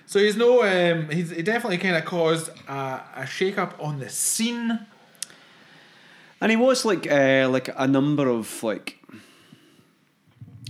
[0.06, 3.98] So he's no, um, he's he definitely kind of caused a, a shake up on
[3.98, 4.78] the scene.
[6.40, 8.98] and he was like uh, like a number of like.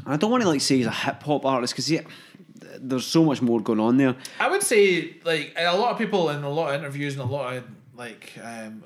[0.05, 2.01] I don't want to like say he's a hip hop artist because yeah,
[2.83, 4.17] there's so much more going on there.
[4.41, 7.27] I would say like a lot of people in a lot of interviews and a
[7.33, 7.65] lot of
[7.97, 8.83] like um,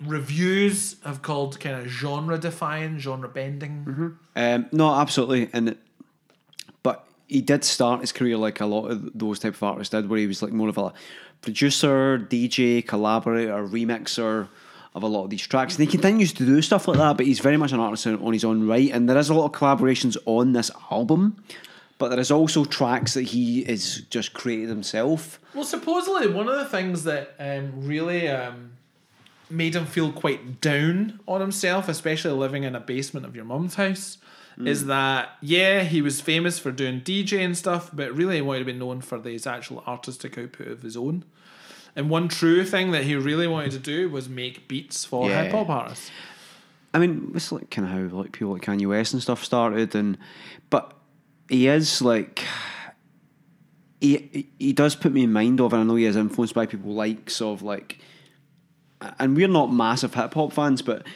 [0.00, 4.16] reviews have called kind of genre defying, genre bending.
[4.36, 5.78] Um, no, absolutely, and it-
[6.82, 10.08] but he did start his career like a lot of those type of artists did,
[10.08, 10.92] where he was like more of a
[11.40, 14.48] producer, DJ, collaborator, remixer
[14.94, 15.76] of a lot of these tracks.
[15.76, 18.32] And he continues to do stuff like that, but he's very much an artist on
[18.32, 18.90] his own right.
[18.92, 21.42] And there is a lot of collaborations on this album,
[21.98, 25.38] but there is also tracks that he is just created himself.
[25.54, 28.72] Well, supposedly one of the things that um, really um,
[29.48, 33.74] made him feel quite down on himself, especially living in a basement of your mum's
[33.76, 34.18] house,
[34.64, 38.60] is that yeah, he was famous for doing DJ and stuff, but really he wanted
[38.60, 41.24] to be known for his actual artistic output of his own.
[41.96, 45.42] And one true thing that he really wanted to do was make beats for Yeah.
[45.44, 46.10] hip hop artists.
[46.92, 49.94] I mean, it's like kind of how like people like Kanye West and stuff started,
[49.96, 50.16] and
[50.70, 50.92] but
[51.48, 52.42] he is like
[54.00, 56.66] he he does put me in mind of, and I know he is influenced by
[56.66, 57.98] people likes of like,
[59.18, 61.06] and we're not massive hip hop fans, but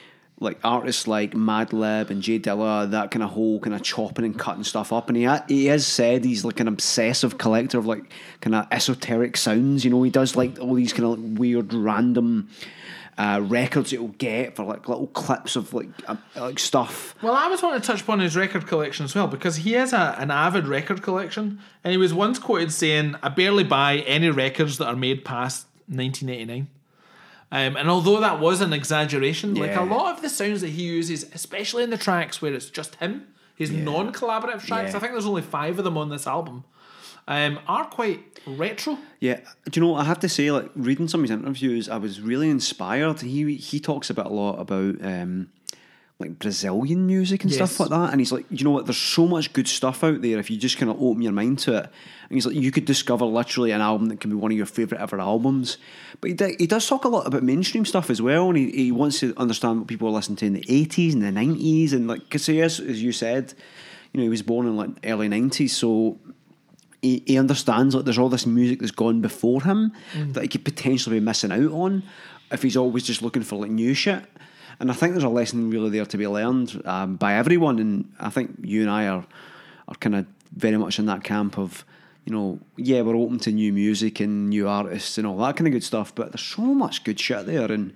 [0.41, 4.38] like artists like Madlib and J Dilla, that kind of whole kind of chopping and
[4.38, 8.11] cutting stuff up, and he he has said he's like an obsessive collector of like
[8.41, 9.85] kind of esoteric sounds.
[9.85, 12.49] You know, he does like all these kind of like weird random.
[13.18, 17.16] Uh, records that he'll get for like little clips of like uh, like stuff.
[17.20, 19.92] Well, I was wanting to touch upon his record collection as well because he has
[19.92, 24.31] a, an avid record collection, and he was once quoted saying, "I barely buy any
[24.31, 26.68] records that are made past 1989."
[27.50, 30.85] Um, and although that was an exaggeration, like a lot of the sounds that he
[30.85, 33.26] uses, especially in the tracks where it's just him,
[33.57, 34.96] his non-collaborative tracks, Yeah.
[34.96, 36.62] I think there's only five of them on this album,
[37.29, 38.99] um, are quite retro.
[39.21, 39.95] Yeah, do you know?
[39.95, 43.21] I have to say, like reading some of his interviews, I was really inspired.
[43.21, 45.51] He he talks about a lot about um,
[46.19, 47.57] like Brazilian music and Yes.
[47.73, 48.87] stuff like that, and he's like, you know what?
[48.87, 51.59] There's so much good stuff out there if you just kind of open your mind
[51.61, 51.85] to it.
[51.85, 54.67] And he's like, you could discover literally an album that can be one of your
[54.67, 55.79] favorite ever albums.
[56.21, 58.71] But he, d- he does talk a lot about mainstream stuff as well, and he,
[58.71, 61.93] he wants to understand what people were listening to in the 80s and the 90s,
[61.93, 63.55] and like because he is, as you said,
[64.12, 66.19] you know, he was born in like early 90s, so
[67.03, 69.93] he, he understands like there's all this music that's gone before him
[70.33, 72.03] that he could potentially be missing out on
[72.51, 74.25] if he's always just looking for like new shit.
[74.81, 77.79] And I think there's a lesson really there to be learned um, by everyone.
[77.79, 79.25] And I think you and I are
[79.89, 81.85] are kind of very much in that camp of,
[82.25, 85.67] you know, yeah, we're open to new music and new artists and all that kind
[85.67, 86.15] of good stuff.
[86.15, 87.93] But there's so much good shit there, and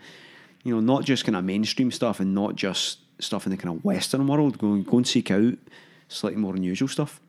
[0.65, 3.77] you know, not just kind of mainstream stuff and not just stuff in the kind
[3.77, 4.59] of Western world.
[4.59, 5.55] Go and go and seek out
[6.09, 7.21] slightly more unusual stuff.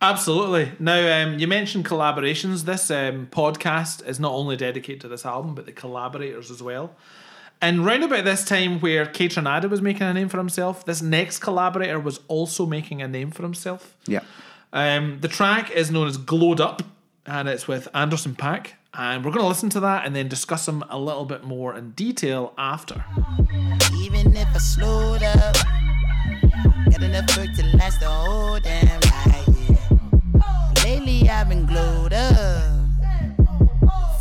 [0.00, 0.72] Absolutely.
[0.78, 2.64] Now, um, you mentioned collaborations.
[2.64, 6.94] This um, podcast is not only dedicated to this album, but the collaborators as well.
[7.60, 11.40] And round about this time where Kaytranada was making a name for himself, this next
[11.40, 13.96] collaborator was also making a name for himself.
[14.06, 14.20] Yeah.
[14.72, 16.82] Um, the track is known as Glowed Up,
[17.26, 18.74] and it's with Anderson .Paak.
[18.94, 21.74] And we're going to listen to that and then discuss them a little bit more
[21.76, 23.04] in detail after.
[23.96, 25.56] Even if I slowed up,
[26.90, 29.04] got enough work to last the whole damn night.
[29.04, 29.07] Yeah.
[31.08, 32.84] Lately I've been glowed up,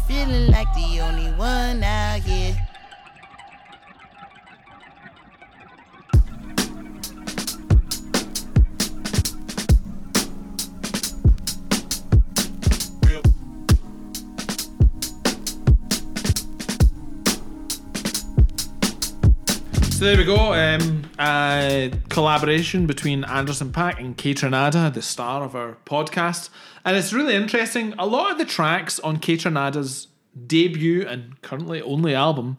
[0.08, 2.56] feeling like the only one out here.
[19.91, 20.54] So there we go.
[20.54, 26.49] Um, a collaboration between Anderson .Paak and Kaytranada, the star of our podcast.
[26.86, 27.93] And it's really interesting.
[27.97, 30.08] A lot of the tracks on Kaytranada's
[30.45, 32.58] debut and currently only album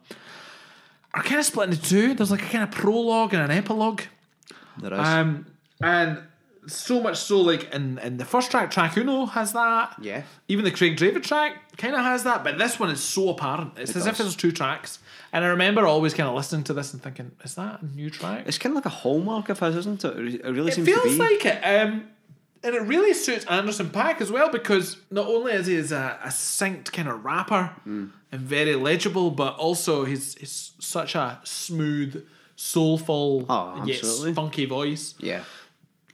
[1.15, 2.15] are kind of split into two.
[2.15, 4.03] There's like a kind of prologue and an epilogue.
[4.81, 4.99] There is.
[4.99, 5.47] Um,
[5.81, 6.23] and
[6.67, 9.97] so much so, like in, in the first track, track Uno has that.
[10.01, 10.23] Yeah.
[10.49, 13.73] Even the Craig David track kind of has that, but this one is so apparent.
[13.79, 14.27] It's as if does.
[14.27, 14.99] there's two tracks.
[15.33, 18.09] And I remember always kind of listening to this and thinking, is that a new
[18.11, 18.45] track?
[18.47, 20.17] It's kind of like a hallmark of his, isn't it?
[20.17, 21.19] It really It seems to feels be.
[21.19, 21.61] like it.
[21.63, 22.09] Um,
[22.63, 26.19] and it really suits Anderson .Paak as well because not only is he as a,
[26.25, 28.07] a synced kind of rapper Hmm.
[28.33, 35.15] and very legible, but also he's, he's such a smooth, soulful, Oh, yet funky voice.
[35.19, 35.43] yeah.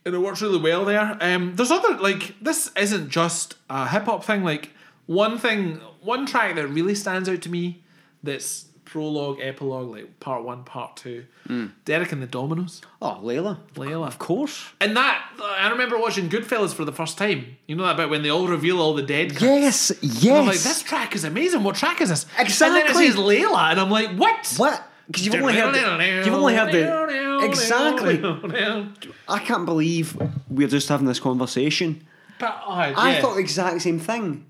[0.04, 1.16] and it works really well there.
[1.20, 4.44] Um, there's other like this isn't just a hip hop thing.
[4.44, 4.70] Like
[5.06, 7.82] one thing, one track that really stands out to me,
[8.22, 11.24] that's prologue, epilogue, like part one, part two.
[11.48, 11.66] Hmm.
[11.84, 13.58] Derek and the Dominos, Oh, Layla.
[13.74, 14.66] Layla, Of course.
[14.80, 17.56] and that I remember watching Goodfellas for the first time.
[17.66, 19.30] You know that bit when they all reveal all the dead.
[19.30, 19.40] cunts?
[19.40, 20.46] Yes, And I'm yes.
[20.46, 21.64] like, this track is amazing.
[21.64, 22.24] What track is this?
[22.38, 22.82] Exactly.
[22.82, 24.54] And then it says Layla, and I'm like, what?
[24.58, 24.88] What?
[25.08, 28.22] Because you've only heard the, you've only heard the exactly.
[29.28, 30.16] I can't believe
[30.48, 32.06] we're just having this conversation.
[32.38, 33.20] But, oh, I yeah.
[33.20, 34.46] thought the exact same thing.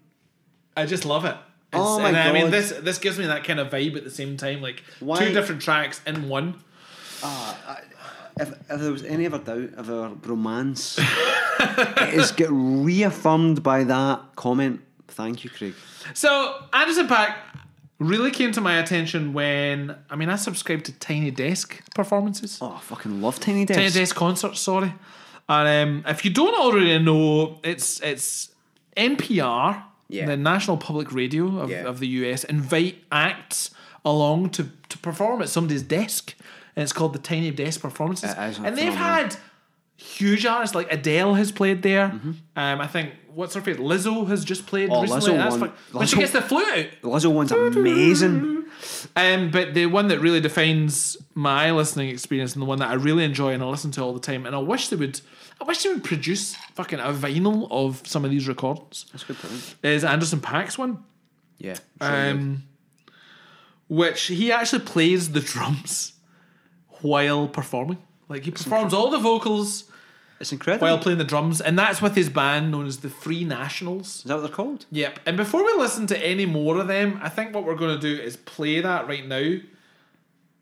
[0.76, 1.36] I just love it.
[1.74, 4.10] Oh my and I mean, this this gives me that kind of vibe at the
[4.10, 6.54] same time, like Why- two different tracks in one.
[8.36, 13.84] If, if there was any ever doubt of our romance it is get reaffirmed by
[13.84, 14.80] that comment.
[15.08, 15.74] Thank you, Craig.
[16.14, 17.36] So Anderson .Paak
[18.00, 22.58] really came to my attention when I mean I subscribed to Tiny Desk performances.
[22.60, 23.78] Oh, I fucking love Tiny Desk.
[23.78, 24.92] Tiny Desk concerts, sorry.
[25.48, 28.50] And um, if you don't already know, it's it's
[28.96, 30.26] NPR, Yeah.
[30.26, 31.84] the National Public Radio of, Yeah.
[31.84, 33.70] of the US, invite acts
[34.04, 36.34] along to, to perform at somebody's desk.
[36.76, 38.34] And it's called the Tiny Desk Performances.
[38.36, 39.36] And they've had
[39.96, 42.06] huge artists like Adele has played there.
[42.06, 43.76] Um, I think what's her face?
[43.76, 44.96] Lizzo has just played Mm-hmm.
[44.98, 45.32] Oh, recently.
[45.32, 45.56] Lizzo That's
[45.90, 46.86] fu- when she gets the flute out.
[47.02, 48.64] Lizzo one's amazing.
[49.16, 52.94] Um, but the one that really defines my listening experience and the one that I
[52.94, 55.20] really enjoy and I listen to all the time, and I wish they would,
[55.60, 59.06] I wish they would produce fucking a vinyl of some of these records.
[59.12, 59.76] That's a good point.
[59.82, 61.04] Is Anderson .Paak's one,
[61.58, 61.76] Yeah.
[62.00, 62.64] um,
[63.88, 66.14] which he actually plays the drums
[67.00, 67.98] while performing.
[68.28, 69.84] Like he performs all the vocals
[70.40, 70.86] it's incredible.
[70.86, 74.18] while playing the drums, and that's with his band known as the Free Nationals.
[74.18, 74.86] is that what they're called?
[74.90, 75.20] Yep.
[75.26, 78.00] And before we listen to any more of them, I think what we're going to
[78.00, 79.58] do is play that right now.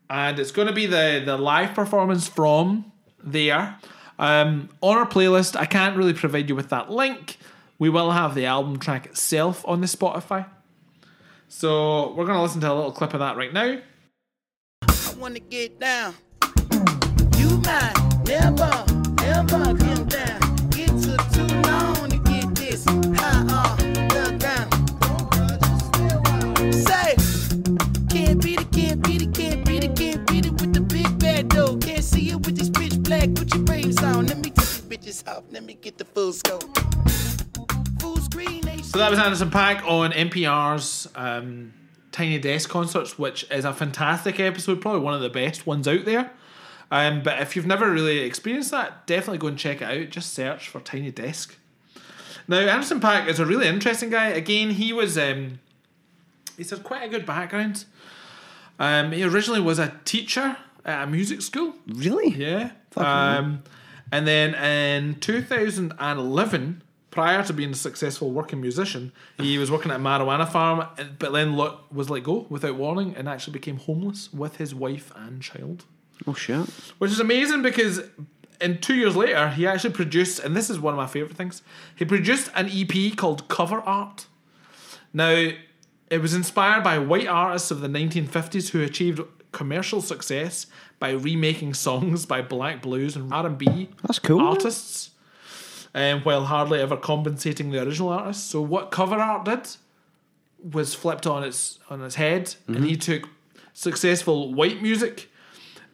[0.09, 2.91] And it's going to be the, the live performance from
[3.23, 3.77] there.
[4.19, 7.37] Um, on our playlist, I can't really provide you with that link.
[7.79, 10.45] We will have the album track itself on the Spotify.
[11.47, 13.79] So we're going to listen to a little clip of that right now.
[15.13, 15.79] I wanna get down.
[15.79, 16.15] You might never, never get down.
[39.23, 41.73] Anderson .Paak on NPR's um,
[42.11, 46.05] Tiny Desk Concerts, which is a fantastic episode, probably one of the best ones out
[46.05, 46.31] there.
[46.93, 50.11] Um, but if you've never really experienced that, definitely go and check it out.
[50.11, 51.57] Just search for Tiny Desk.
[52.47, 54.27] Now, Anderson .Paak is a really interesting guy.
[54.27, 55.59] Again, he was um,
[56.55, 57.85] he's had quite a good background.
[58.77, 61.73] Um, he originally was a teacher at a music school.
[61.87, 62.29] Really?
[62.29, 62.73] Yeah.
[62.95, 63.63] Um,
[64.11, 69.99] and then in 2011, prior to being a successful working musician, he was working at
[69.99, 74.57] a marijuana farm, but then was let go without warning and actually became homeless with
[74.57, 75.85] his wife and child.
[76.27, 76.65] Oh shit.
[76.97, 78.01] Which is amazing because
[78.61, 81.61] in two years later, he actually produced, and this is one of my favorite things,
[81.95, 84.25] he produced an EP called Cover Art.
[85.13, 85.49] Now,
[86.09, 90.67] it was inspired by white artists of the 1950s who achieved commercial success
[90.99, 94.39] by remaking songs by black blues and R&B That's cool.
[94.41, 95.11] artists,
[95.93, 98.43] um, while hardly ever compensating the original artists.
[98.49, 99.67] So what cover art did
[100.71, 103.27] was flipped on its on its head, and he took
[103.73, 105.29] successful white music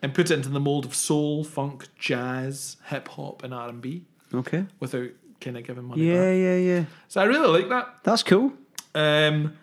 [0.02, 3.82] and put it into the mold of soul, funk, jazz, hip hop, and R and
[3.82, 4.66] B Okay.
[4.80, 5.10] without
[5.42, 6.38] kind of giving money Yeah, back.
[6.38, 6.86] yeah, yeah.
[7.08, 7.98] So I really like that.
[8.04, 8.54] That's cool.
[8.96, 9.58] Um,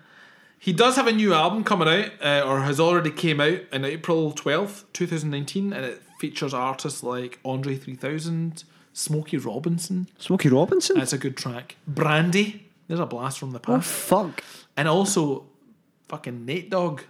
[0.59, 3.85] he does have a new album coming out, uh, or has already came out in
[3.85, 10.09] April twelfth, two thousand nineteen, and it features artists like Andre three thousand, Smokey Robinson.
[10.18, 10.96] Smokey Robinson.
[10.99, 11.77] That's a good track.
[11.87, 12.62] Brandy.
[12.88, 13.68] There's a blast from the past.
[13.70, 13.90] oh past.
[14.37, 14.44] fuck.
[14.77, 15.46] And also,
[16.09, 17.03] fucking Nate Dogg.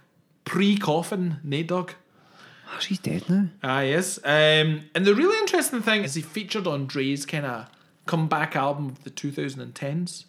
[0.43, 1.91] Pre coffin Nate Dogg.
[2.69, 3.47] Oh, she's dead now.
[3.63, 4.17] Ah, yes.
[4.23, 7.67] Um, and the really interesting thing is he featured on Dre's kind of
[8.05, 10.25] comeback album of the 2010s.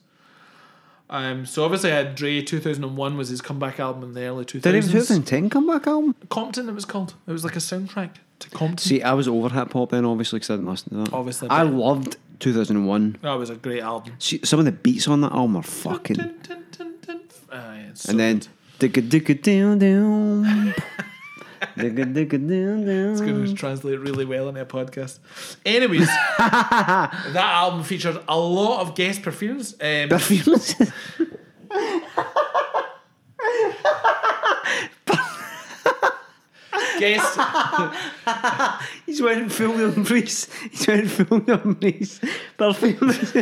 [1.10, 4.60] Um, so obviously, I had Dre 2001 was his comeback album in the early 2000s.
[4.62, 6.14] Did he have a 2010 comeback album?
[6.28, 7.14] Compton, it was called.
[7.26, 8.78] It was like a soundtrack to Compton.
[8.78, 11.12] See, I was over hip hop then, obviously, because I didn't listen to that.
[11.14, 13.18] Obviously, I loved 2001.
[13.22, 14.14] that was a great album.
[14.18, 16.16] See, some of the beats on that album are fucking.
[16.16, 16.64] Dun, dun,
[17.06, 17.20] dun.
[17.50, 18.38] Ah, yeah, so And then.
[18.38, 18.48] good.
[18.92, 20.74] Digga digga down down.
[21.76, 25.18] Digga digga down It's going to translate really well in a podcast.
[25.64, 26.06] Anyways,
[26.38, 29.74] that album featured a lot of guest perfumes.
[29.80, 30.74] Um, Perfumes.
[36.98, 37.38] guest,
[39.06, 40.48] He's wearing full William Reese.
[40.70, 42.20] He's wearing full William Reese.
[42.56, 43.32] Perfumes.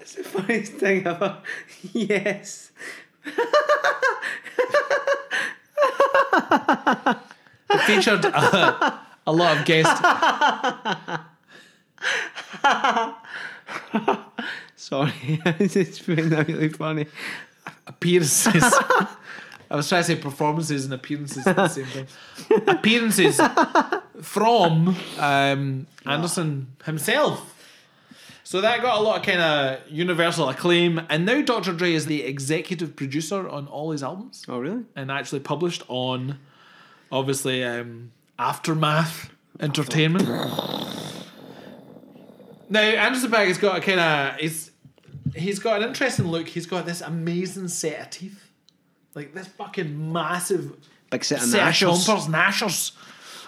[0.00, 1.38] It's the funniest thing ever.
[1.92, 2.72] Yes.
[7.70, 10.02] It featured a, a lot of guest
[14.76, 15.12] Sorry,
[15.60, 17.06] it's been really funny.
[17.86, 18.62] appearances.
[19.70, 22.06] I was trying to say performances and appearances at the same time.
[22.66, 23.40] appearances
[24.22, 27.59] from um, Anderson himself.
[28.50, 31.72] So that got a lot of kind of universal acclaim, and now Dr.
[31.72, 34.82] Dre is the executive producer on all his albums, Oh, really?
[34.96, 36.36] and actually published on,
[37.12, 39.30] obviously, um, Aftermath
[39.60, 40.26] Entertainment.
[42.68, 44.72] Now Anderson Paak has got a kind of he's
[45.36, 46.48] he's got an interesting look.
[46.48, 48.50] He's got this amazing set of teeth,
[49.14, 50.72] like this fucking massive
[51.08, 52.08] Big set of set gnashers.
[52.08, 52.92] of chompers, gnashers,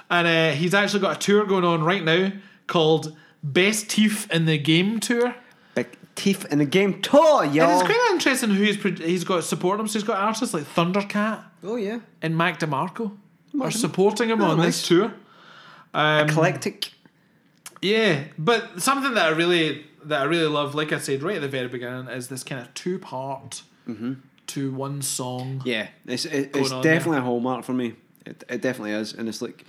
[0.09, 2.30] and uh, he's actually got a tour going on right now
[2.68, 5.34] called Best Teeth in the Game Tour.
[5.74, 7.80] Big teeth in the game tour, And y'all.
[7.80, 9.88] it's kind of interesting who he's pro- he's got supporting him.
[9.88, 13.16] So he's got artists like Thundercat Oh yeah, and Mac DeMarco
[13.61, 14.66] are supporting him Oh, on nice.
[14.66, 15.14] this tour.
[15.95, 16.93] Um, eclectic.
[17.80, 21.43] Yeah, but something that I really that I really love, like I said right at
[21.43, 23.62] the very beginning, is this kind of two part
[24.49, 25.62] to one song.
[25.64, 27.95] Yeah, it's it, Going it's on definitely a hallmark for me.
[28.26, 29.64] It, it definitely is, and it's like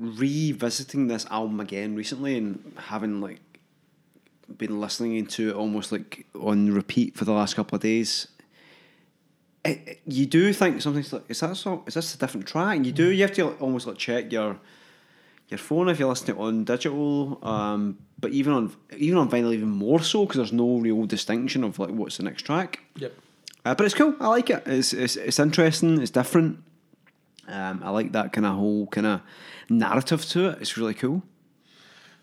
[0.00, 3.38] revisiting this album again recently and having like
[4.56, 8.26] been listening to it almost like on repeat for the last couple of days.
[9.64, 11.84] It, it- you do think something's like is that a song?
[11.86, 12.84] Is this a different track?
[12.84, 14.58] You do you have to like, almost like check your
[15.50, 17.38] your phone if you're listening on digital.
[17.42, 21.62] Um, but even on even on vinyl, even more so because there's no real distinction
[21.62, 22.80] of like what's the next track.
[22.96, 23.12] Yep.
[23.66, 24.14] Uh, but it's cool.
[24.18, 24.62] I like it.
[24.66, 26.00] It's it's, it's interesting.
[26.00, 26.62] It's different.
[27.46, 29.20] Um, I like that kind of whole kind of
[29.70, 30.58] narrative to it.
[30.60, 31.22] It's really cool.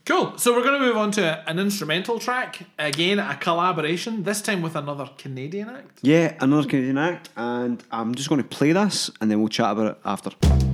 [0.05, 0.37] Cool.
[0.37, 4.23] So we're going to move on to an instrumental track again, a collaboration.
[4.23, 5.99] This time with another Canadian act.
[6.01, 9.71] Yeah, another Canadian act, and I'm just going to play this, and then we'll chat
[9.71, 10.66] about it after.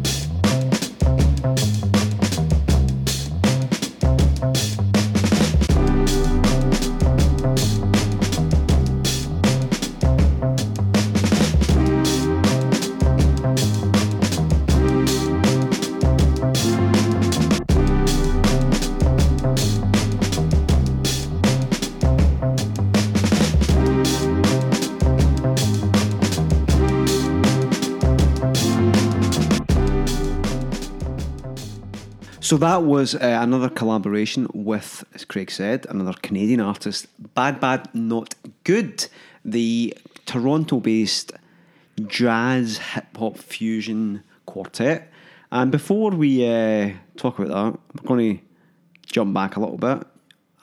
[32.54, 37.90] So that was uh, another collaboration with, as Craig said, another Canadian artist, Bad Bad
[37.96, 39.08] Not Good,
[39.44, 39.98] the
[40.28, 41.32] Toronto based
[42.06, 45.12] jazz hip hop fusion quartet.
[45.52, 48.44] And before we uh, talk about that, I'm going to
[49.08, 50.06] jump back a little bit.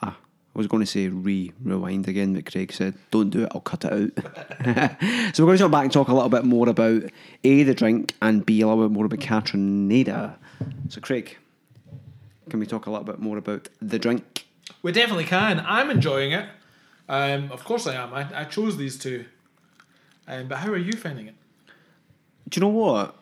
[0.01, 3.51] Ah, I was going to say re rewind again, but Craig said, don't do it,
[3.53, 4.11] I'll cut it out.
[5.35, 7.03] so we're going to jump back and talk a little bit more about
[7.43, 10.37] A, the drink, and B, a little bit more about Kaytranada.
[10.87, 11.37] So, Craig,
[12.49, 14.45] can we talk a little bit more about the drink?
[14.81, 15.63] We definitely can.
[15.65, 16.47] I'm enjoying it.
[17.09, 18.13] Um, of course I am.
[18.13, 19.25] I, I chose these two.
[20.27, 21.35] Um, but how are you finding it?
[22.47, 23.15] Do you know what?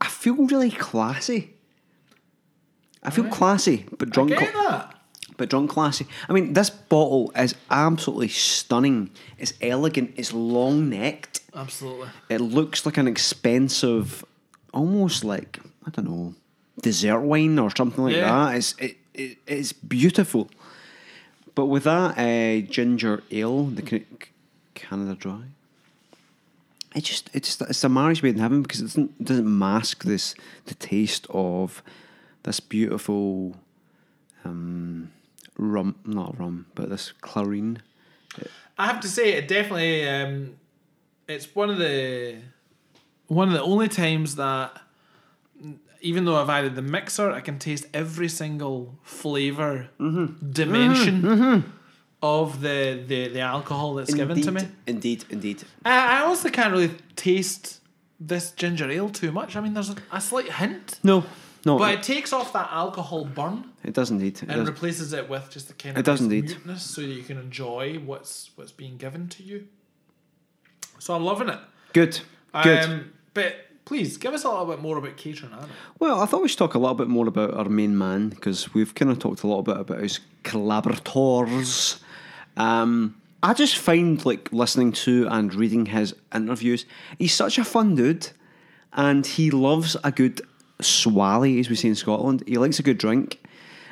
[0.00, 1.54] I feel really classy.
[3.02, 4.32] I feel classy, but drunk.
[4.32, 4.94] I get that.
[5.36, 6.06] but drunk classy.
[6.28, 9.10] I mean, this bottle is absolutely stunning.
[9.38, 10.14] It's elegant.
[10.16, 11.40] It's long necked.
[11.54, 12.08] Absolutely.
[12.30, 14.24] It looks like an expensive,
[14.72, 16.34] almost like I don't know,
[16.88, 18.30] dessert wine or something like Yeah.
[18.30, 18.56] that.
[18.58, 20.44] It's it, it it's beautiful.
[21.54, 23.82] But with that uh, ginger ale, the
[24.74, 25.42] Canada Dry,
[26.94, 30.04] it just it's it's a marriage made in heaven because it doesn't it doesn't mask
[30.04, 30.34] this
[30.66, 31.82] the taste of
[32.42, 33.56] this beautiful
[34.44, 35.10] um,
[35.56, 37.78] rum, not rum, but this clairin.
[38.76, 40.08] I have to say, it definitely.
[40.08, 40.56] Um,
[41.28, 42.36] it's one of the
[43.28, 44.80] one of the only times that,
[46.04, 50.50] even though I've added the mixer, I can taste every single flavor Mm-hmm.
[50.50, 51.64] dimension
[52.22, 54.62] of the, the the alcohol that's given to me.
[54.86, 55.58] Indeed, indeed.
[55.84, 57.80] I, I also can't really taste
[58.20, 59.56] this ginger ale too much.
[59.56, 61.24] I mean, there's a, a slight hint, No,
[61.66, 64.36] no, but it takes off that alcohol burn it does indeed.
[64.36, 64.68] It and does.
[64.68, 66.44] replaces it with just the kind It of does nice indeed.
[66.50, 69.66] muteness, so that you can enjoy what's what's being given to you.
[70.98, 71.58] So I'm loving it.
[71.92, 72.20] Good,
[72.62, 72.84] good.
[72.84, 73.54] Um, but
[73.84, 75.52] please give us a little bit more about Catron.
[75.98, 78.72] Well, I thought we should talk a little bit more about our main man because
[78.74, 82.00] we've kind of talked a little bit about his collaborators.
[82.56, 86.86] Um, I just find like listening to and reading his interviews,
[87.18, 88.30] he's such a fun dude,
[88.92, 90.40] and he loves a good
[90.80, 92.42] swally, as we say in Scotland.
[92.46, 93.42] He likes a good drink,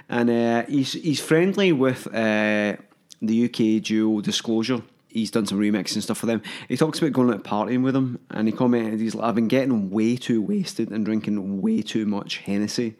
[0.09, 2.76] and uh, he's he's friendly with uh,
[3.20, 4.82] the UK duo Disclosure.
[5.12, 6.42] He's done some remixes and stuff for them.
[6.68, 9.48] He talks about going out partying with them, and he commented, "He's like, I've been
[9.48, 12.96] getting way too wasted and drinking way too much Hennessy."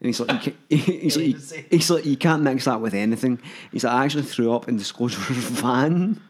[0.00, 3.40] And he's like, you he's like, he's like, you can't mix that with anything.
[3.72, 6.20] He's like, I actually threw up in the Disclosure's van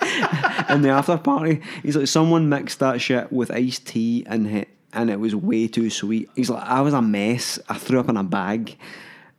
[0.68, 1.60] in the after party.
[1.82, 5.68] He's like, someone mixed that shit with iced tea and it, and it was way
[5.68, 6.30] too sweet.
[6.34, 7.58] He's like, I was a mess.
[7.68, 8.76] I threw up in a bag,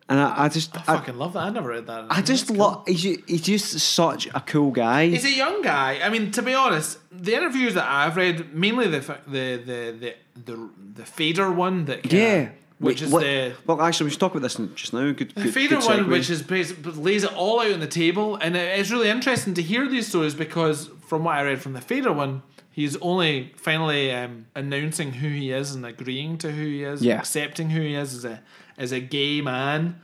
[0.10, 1.40] and I, I just, I fucking love that.
[1.40, 2.08] I never read that.
[2.10, 2.84] I just That's love.
[2.88, 5.08] He's, he's just such a cool guy.
[5.08, 6.00] He's a young guy.
[6.04, 10.16] I mean, to be honest, the interviews that I've read, mainly the the the the
[10.46, 12.50] the, the fader one that Yeah.
[12.80, 15.12] Which Wait, is what- the well, actually, we should talk about this just now.
[15.12, 17.88] Good, the good, Fader good one, which is basically lays it all out on the
[17.88, 21.74] table, and it's really interesting to hear these stories because, from what I read from
[21.74, 26.66] the Fader one, he's only finally um, announcing who he is and agreeing to who
[26.66, 27.20] he is, Yeah.
[27.20, 28.42] accepting who he is as a
[28.78, 30.02] as a gay man,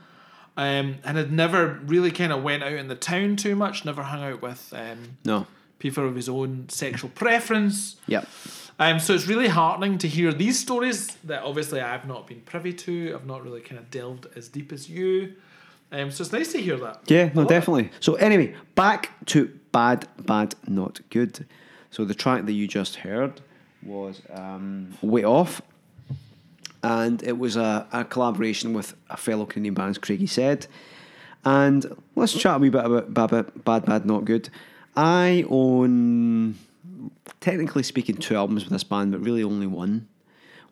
[0.56, 4.02] um, and had never really kind of went out in the town too much, never
[4.04, 5.46] hung out with um, no.
[5.80, 7.96] people of his own sexual preference.
[8.06, 8.28] Yep.
[8.80, 12.72] Um, so it's really heartening to hear these stories that obviously I've not been privy
[12.72, 13.14] to.
[13.14, 15.34] I've not really kind of delved as deep as you.
[15.92, 17.02] Um, so it's nice to hear that.
[17.06, 17.54] Yeah, no, love it.
[17.54, 17.90] definitely.
[18.00, 21.46] So anyway, back to bad, bad, not good.
[21.90, 23.42] So the track that you just heard
[23.82, 25.60] was um, "Way Off,"
[26.82, 30.66] and it was a, a collaboration with a fellow Canadian band, Craigie said.
[31.44, 34.48] And let's chat a wee bit about bad, bad, bad, not good.
[34.96, 36.54] I own,
[37.40, 40.08] technically speaking, two albums with this band, but really only one,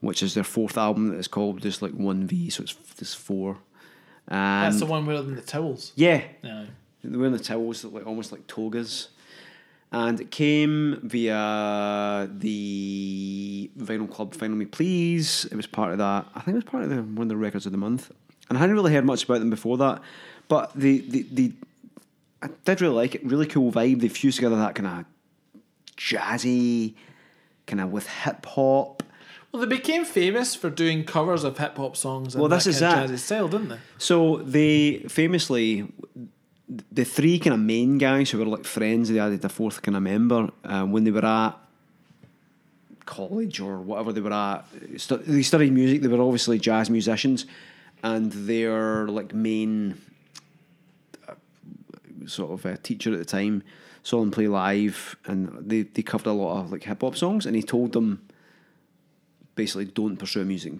[0.00, 3.16] which is their fourth album that is called just like one V, so it's just
[3.18, 3.58] four.
[4.28, 5.92] And That's the one wearing the towels.
[5.96, 6.66] yeah, Yeah.
[7.02, 9.08] they were wearing the towels that like almost like togas.
[9.90, 15.46] And it came via the Vinyl Club Vinyl Me Please.
[15.50, 16.26] It was part of that.
[16.34, 18.10] I think it was part of the, one of the records of the month.
[18.50, 20.02] And I hadn't really heard much about them before that.
[20.48, 21.52] But the, the, the
[22.42, 23.24] I did really like it.
[23.24, 24.00] Really cool vibe.
[24.00, 25.04] They fused together that kind of
[25.98, 26.94] jazzy,
[27.66, 29.02] kind of with hip hop.
[29.52, 32.34] Well, they became famous for doing covers of hip hop songs.
[32.34, 33.08] And Well, that this is that.
[33.08, 33.78] jazzy style, didn't they?
[33.98, 35.88] So they famously,
[36.92, 39.96] the three kind of main guys who were like friends, they added a fourth kind
[39.96, 41.54] of member um, when they were at
[43.06, 44.64] college or whatever they were at.
[44.98, 46.02] stu- They studied music.
[46.02, 47.46] They were obviously jazz musicians,
[48.02, 49.98] and their like main
[51.26, 51.34] uh,
[52.26, 53.62] sort of uh, teacher at the time
[54.02, 57.46] saw them play live, and they they covered a lot of like hip hop songs,
[57.46, 58.26] and he told them
[59.54, 60.74] basically don't pursue music.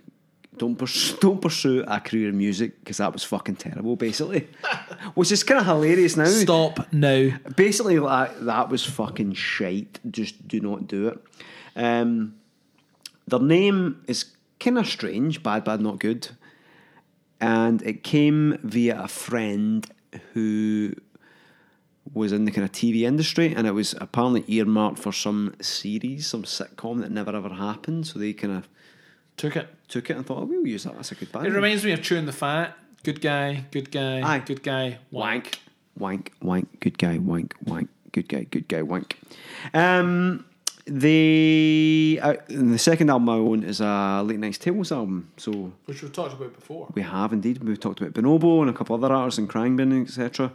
[0.56, 4.48] Don't pursue, don't pursue a career in music because that was fucking terrible, basically.
[5.14, 6.26] Which is kind of hilarious now.
[6.26, 7.30] Stop now.
[7.56, 10.00] Basically, like, that was fucking shite.
[10.10, 11.18] Just do not do it.
[11.76, 12.34] Um,
[13.26, 14.24] their name is
[14.58, 16.28] kind of strange bad, bad, not good.
[17.40, 19.86] And it came via a friend
[20.32, 20.94] who
[22.14, 26.26] was in the kind of TV industry, and it was apparently earmarked for some series,
[26.26, 28.06] some sitcom that never ever happened.
[28.06, 28.68] So they kind of
[29.36, 29.68] Took it.
[29.86, 30.94] took it and thought, oh, we'll use that.
[30.96, 31.46] That's a good band.
[31.46, 32.76] It reminds me of Chewing the Fat.
[33.04, 34.40] Good guy, good guy, Aye.
[34.40, 35.60] good guy, wank.
[35.96, 39.16] wank, wank, good guy, wank, wank, good guy, good guy, wank.
[39.72, 40.44] Um,
[40.86, 45.30] the uh, the second album I own is a Late Nights Tales album.
[45.36, 46.88] So Which we've talked about before.
[46.94, 47.62] we have indeed.
[47.62, 50.50] We've talked about Bonobo and a couple other artists and Khruangbin, etc.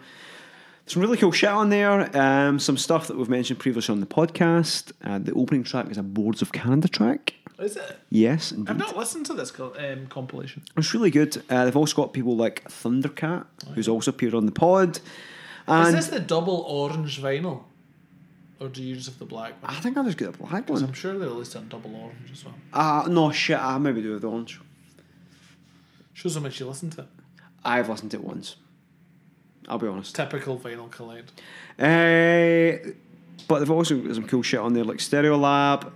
[0.85, 2.15] Some really cool shit on there.
[2.17, 4.91] Um, some stuff that we've mentioned previously on the podcast.
[5.03, 7.33] Uh, the opening track is a Boards of Canada track.
[7.59, 7.99] Is it?
[8.09, 8.69] Yes, indeed.
[8.71, 10.63] I've not listened to this co- um, compilation.
[10.75, 11.41] It's really good.
[11.49, 14.99] Uh, they've also got people like Thundercat, who's also appeared on the pod.
[15.69, 17.63] Is this the double orange vinyl?
[18.59, 19.73] Or do you just have the black one?
[19.73, 20.83] I think I just get a black one.
[20.83, 22.55] I'm sure they released it on double orange as well.
[22.73, 24.59] Uh, no, shit, I maybe do with the orange.
[26.13, 27.07] Shows how much you listen to it.
[27.63, 28.57] I've listened to it once.
[29.69, 30.15] I'll be honest.
[30.15, 31.31] Typical vinyl collect.
[31.79, 32.89] Uh,
[33.47, 35.91] but they've also got some cool shit on there, like Stereolab,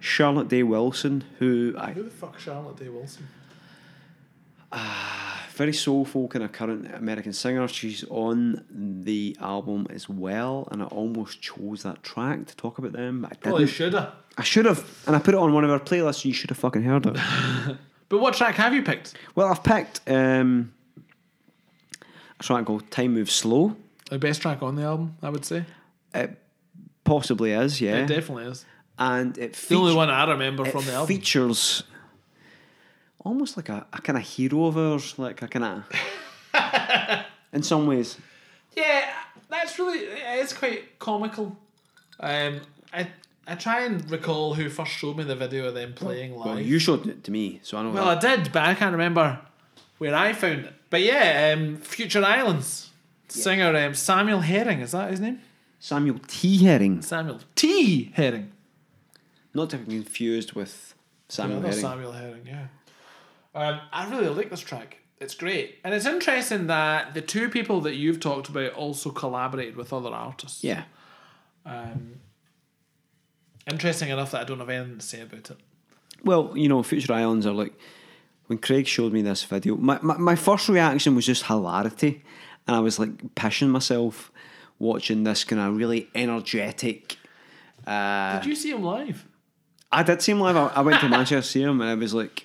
[0.00, 3.28] Charlotte Day Wilson, who I Who the fuck Charlotte Day Wilson?
[4.74, 7.68] Ah, very soulful kind of current American singer.
[7.68, 12.92] She's on the album as well, and I almost chose that track to talk about
[12.92, 13.74] them, but I Probably didn't.
[13.76, 14.14] shoulda.
[14.38, 16.24] I should have, and I put it on one of our playlists.
[16.24, 17.16] You should have fucking heard it.
[18.08, 19.14] But what track have you picked?
[19.34, 20.74] well, I've picked um,
[22.42, 23.76] track called "Time Moves Slow."
[24.10, 25.64] The best track on the album, I would say.
[26.14, 26.36] It
[27.04, 28.64] possibly is, yeah, It definitely is.
[28.98, 31.08] and it The only one I remember from the album.
[31.08, 31.82] features
[33.24, 37.86] almost like a, a kind of hero of ours, like a kind of, in some
[37.86, 38.18] ways.
[38.76, 39.10] Yeah,
[39.48, 41.56] that's really it's quite comical.
[42.20, 42.60] Um,
[42.92, 43.08] I
[43.46, 46.46] I try and recall who first showed me the video of them playing live.
[46.46, 47.90] Well, you showed it to me, so I know.
[47.90, 49.38] Well, I did, but I can't remember
[49.98, 50.74] where I found it.
[50.92, 52.90] But yeah, um, Future Islands
[53.28, 55.40] singer um, Samuel Herring is that his name?
[55.80, 56.62] Samuel T.
[56.64, 58.52] Herring, Samuel T Herring.
[59.54, 60.94] not to be confused with
[61.30, 61.92] Samuel that's Herring.
[61.92, 62.66] Samuel Herring, yeah.
[63.54, 64.98] Um, I really like this track.
[65.18, 69.76] It's great, and it's interesting that the two people that you've talked about also collaborated
[69.76, 70.62] with other artists.
[70.62, 70.82] Yeah,
[71.64, 72.20] Um,
[73.66, 75.56] interesting enough that I don't have anything to say about it.
[76.22, 77.72] well, you know, Future Islands are like
[78.52, 79.76] when Craig showed me this video.
[79.76, 82.22] My my, my first reaction was just hilarity,
[82.66, 84.30] and I was like pissing myself
[84.78, 87.16] watching this kind of really energetic.
[87.86, 89.26] Uh, Did you see him live?
[89.90, 90.56] I did see him live.
[90.56, 92.44] I, I went to Manchester to see him, and I was like,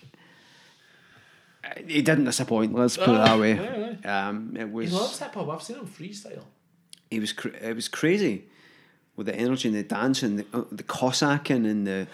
[1.85, 2.73] he didn't disappoint.
[2.73, 3.97] Let's put it that way.
[4.05, 4.89] Um, it was.
[4.89, 5.49] He loves hip hop.
[5.49, 6.43] I've seen him freestyle.
[7.11, 7.33] He was.
[7.33, 8.45] Cr- it was crazy
[9.17, 12.07] with the energy and the dancing, the, uh, the Cossacking and the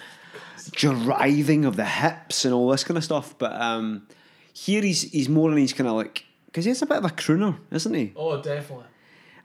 [0.71, 3.35] driving of the hips and all this kind of stuff.
[3.37, 4.07] But um,
[4.53, 7.09] here he's he's more in he's kind of like because he's a bit of a
[7.09, 8.13] crooner, isn't he?
[8.15, 8.85] Oh, definitely.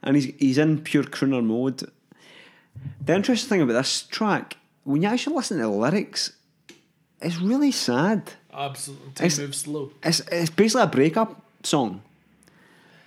[0.03, 1.89] and he's he's in pure crooner mode.
[3.05, 6.31] The interesting thing about this track, when you actually listen to the lyrics,
[7.21, 8.31] it's really sad.
[8.53, 9.11] Absolutely.
[9.13, 9.91] Time It's- moves slow.
[10.03, 12.01] It's it's basically a breakup song.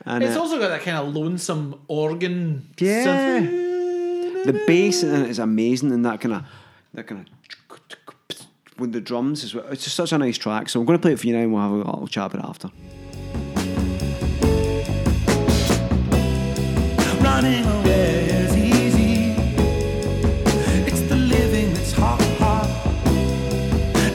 [0.05, 2.69] And It's uh, also got that kind of lonesome organ.
[2.79, 3.41] Yeah.
[3.41, 6.43] the bass in it is amazing, and that kind of
[6.95, 7.42] that kind of
[8.79, 9.67] with the drums as well.
[9.71, 10.69] It's just such a nice track.
[10.69, 12.35] So I'm going to play it for you now, and we'll have a little chat
[12.35, 12.71] about it after.
[17.23, 19.35] Running away is easy.
[20.87, 21.93] It's the living that's.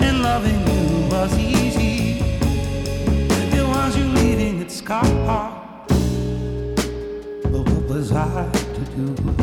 [0.01, 2.20] And loving you was easy.
[2.20, 4.28] It was you leaving.
[7.43, 9.37] But what was I to do?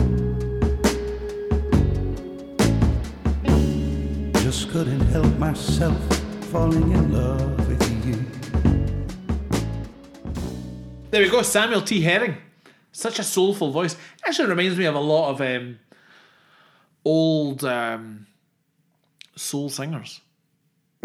[4.74, 5.96] Couldn't help myself
[6.50, 8.16] falling in love with you.
[11.12, 12.00] There we go, Samuel T.
[12.00, 12.36] Herring.
[12.90, 13.96] Such a soulful voice.
[14.26, 15.78] Actually reminds me of a lot of um,
[17.04, 18.26] old um,
[19.36, 20.20] soul singers.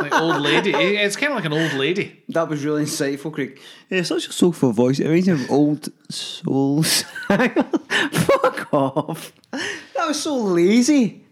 [0.00, 0.70] like old lady.
[0.70, 2.24] It's kind of like an old lady.
[2.30, 3.60] That was really insightful, Craig.
[3.88, 4.98] Yeah, such a soulful voice.
[4.98, 7.02] It reminds me of old souls.
[7.28, 9.32] Fuck off.
[9.52, 11.24] That was so lazy.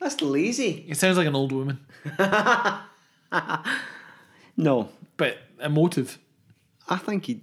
[0.00, 0.86] That's lazy.
[0.88, 1.78] It sounds like an old woman,
[4.56, 6.18] No, but emotive.
[6.88, 7.42] I think he.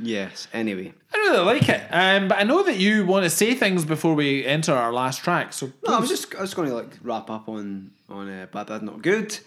[0.00, 0.46] Yes.
[0.52, 1.82] Anyway, I really like it.
[1.90, 5.22] Um, but I know that you want to say things before we enter our last
[5.24, 5.52] track.
[5.52, 8.46] So no, I was just I was going to like wrap up on on uh,
[8.52, 9.38] bad bad not good,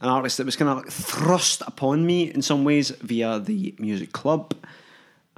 [0.00, 3.74] an artist that was kind of like thrust upon me in some ways via the
[3.78, 4.54] music club,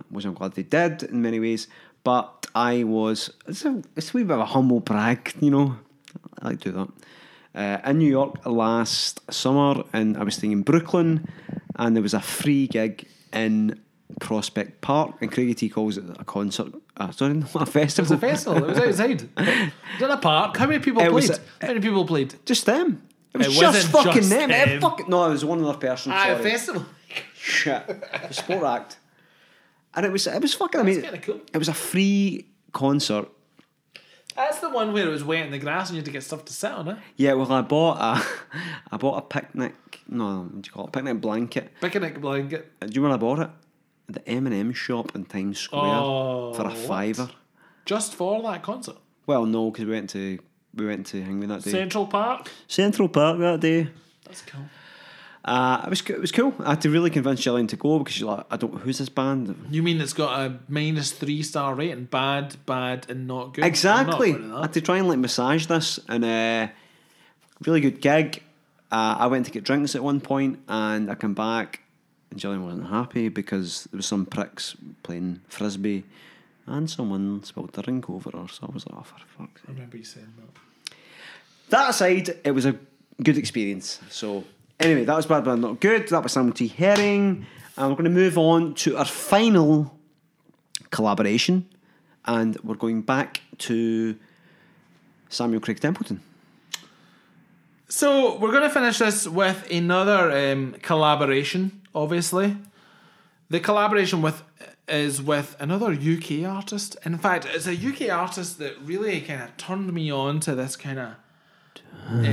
[0.08, 1.68] which I'm glad they did in many ways.
[2.04, 5.76] But I was it's a it's a wee bit of a humble brag, you know.
[6.44, 6.88] I like to do that.
[7.86, 11.28] Uh, in New York last summer, and I was staying in Brooklyn,
[11.76, 13.80] and there was a free gig in
[14.20, 16.72] Prospect Park, and Craigie T calls it a concert.
[16.96, 18.12] Uh, sorry, not a festival.
[18.12, 18.64] it was a festival.
[18.64, 19.22] It was outside.
[19.36, 20.56] it was in a park.
[20.56, 21.28] How many people It played?
[21.28, 22.34] was How many people played?
[22.44, 23.02] Just them.
[23.32, 24.50] It was It just wasn't fucking just them.
[24.50, 26.12] It fucking, no, it was one other person.
[26.14, 26.84] Ah, a festival.
[27.34, 27.82] Shit.
[28.30, 28.98] Sport act.
[29.94, 31.20] And it was it was fucking amazing.
[31.20, 31.40] cool.
[31.52, 33.28] It was a free concert.
[34.36, 36.22] That's the one where it was wet in the grass and you had to get
[36.22, 36.96] stuff to sit on it.
[37.16, 38.24] Yeah, well I bought a
[38.92, 39.74] I bought a picnic
[40.08, 40.92] no, what do you call it?
[40.92, 41.72] Picnic blanket.
[41.80, 42.70] Picnic blanket.
[42.82, 43.50] Uh, Do you know where I bought it?
[44.08, 46.76] At the M and M shop in Times Square Oh, for a what?
[46.76, 47.30] fiver.
[47.86, 48.96] Just for that concert.
[49.26, 50.38] Well, no, because we went to
[50.74, 51.70] we went to Hangman that day.
[51.70, 52.50] Central Park.
[52.68, 53.88] Central Park that day.
[54.24, 54.62] That's cool.
[55.44, 56.54] Uh, it was it was cool.
[56.60, 58.80] I had to really convince Gillian to go because she's like, I don't.
[58.80, 59.54] Who's this band?
[59.70, 62.04] You mean it's got a minus three star rating?
[62.04, 63.64] Bad, bad, and not good.
[63.64, 64.32] Exactly.
[64.32, 66.68] Not I had to try and like massage this, and uh,
[67.66, 68.42] really good gig.
[68.90, 71.80] Uh, I went to get drinks at one point, and I come back,
[72.30, 76.04] and Gillian wasn't happy because there was some pricks playing frisbee,
[76.66, 78.48] and someone spilled the drink over her.
[78.48, 79.68] So I was like, oh, for fuck's sake.
[79.68, 80.94] I remember you saying that.
[81.68, 82.76] That aside, it was a
[83.22, 84.00] good experience.
[84.10, 84.44] So
[84.80, 86.08] anyway, that was bad, but not good.
[86.08, 86.68] That was Samuel T.
[86.68, 87.46] Herring,
[87.76, 89.96] and we're going to move on to our final
[90.90, 91.68] collaboration,
[92.24, 94.16] and we're going back to
[95.28, 96.20] Samuel Craig Templeton.
[97.88, 101.82] So we're going to finish this with another um, collaboration.
[101.94, 102.56] Obviously,
[103.50, 104.42] the collaboration with
[104.86, 106.96] is with another UK artist.
[107.04, 110.76] In fact, it's a UK artist that really kind of turned me on to this
[110.76, 111.14] kind of
[112.08, 112.24] um,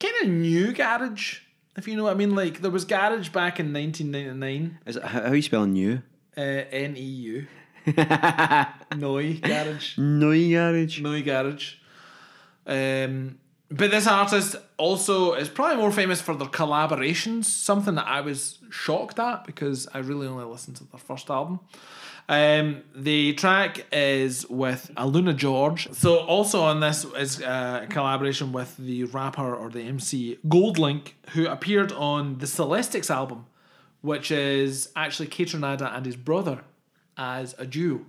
[0.00, 1.40] kind of new garage.
[1.76, 4.78] If you know what I mean, like there was garage back in 1999.
[4.86, 6.02] Is it how how you spelling new?
[6.36, 7.46] Uh, N E U.
[8.96, 9.98] Noi garage.
[9.98, 11.00] No garage.
[11.00, 11.74] Noi Garage.
[12.66, 13.38] Um,
[13.70, 18.58] but this artist also is probably more famous for their collaborations, something that I was
[18.70, 21.60] shocked at because I really only listened to their first album.
[22.28, 25.88] Um, the track is with Aluna George.
[25.92, 31.46] So also on this is a collaboration with the rapper or the MC Goldlink, who
[31.48, 33.46] appeared on the Celestics album,
[34.00, 36.62] which is actually Kaytranada and his brother
[37.16, 38.00] as a duo.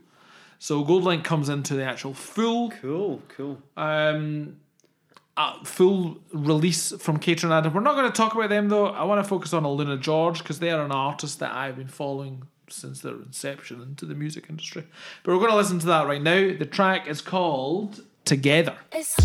[0.60, 3.58] So Goldlink comes into the actual full Cool, cool.
[3.76, 4.58] um,
[5.64, 7.74] full release from Kaytranada.
[7.74, 8.88] We're not going to talk about them though.
[8.88, 11.88] I want to focus on Aluna George because they are an artist that I've been
[11.88, 14.86] following since their inception into the music industry.
[15.24, 16.58] But we're going to listen to that right now.
[16.58, 18.78] The track is called Together.
[18.92, 19.16] It's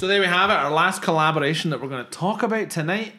[0.00, 3.12] So there we have it, our last collaboration that we're going to talk about tonight.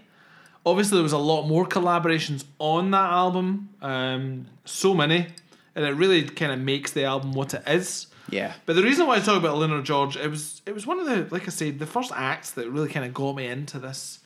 [0.66, 5.28] Obviously, there was a lot more collaborations on that album, um, so many,
[5.76, 8.08] and it really kind of makes the album what it is.
[8.32, 8.54] Yeah.
[8.66, 11.06] But the reason why I talk about Aluna George, it was it was one of
[11.06, 14.18] the like I said, the first acts that really kind of got me into this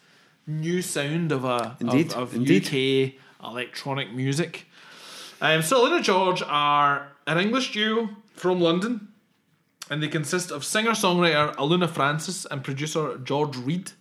[0.47, 3.17] new sound of a Indeed, of, of indeed.
[3.43, 4.65] UK electronic music.
[5.41, 9.09] Um, so Aluna George are an English duo from London,
[9.89, 13.91] and they consist of singer songwriter Aluna Francis and producer George Reid.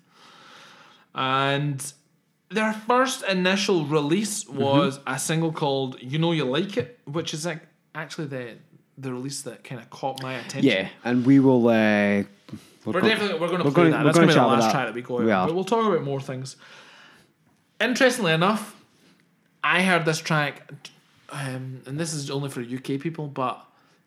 [1.15, 1.93] And
[2.51, 4.59] their first initial release Mm-hmm.
[4.59, 7.63] was a single called "You Know You Like It," which is like
[7.95, 8.55] actually the
[8.99, 10.71] the release that kind of caught my attention.
[10.71, 11.67] Yeah, and we will.
[11.69, 12.23] Uh,
[12.85, 13.99] We're definitely we're going to we're play gonna- that.
[13.99, 15.47] we're That's gonna be the last track that we go We out.
[15.49, 16.57] But we'll talk about more things.
[17.81, 18.77] Interestingly enough,
[19.65, 20.71] I heard this track,
[21.31, 23.65] um, and this is only for UK people, but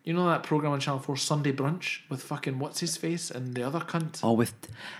[0.08, 3.53] you know that program on Channel Four, Sunday Brunch, with fucking what's his face and
[3.55, 4.53] the other cunt, Oh, with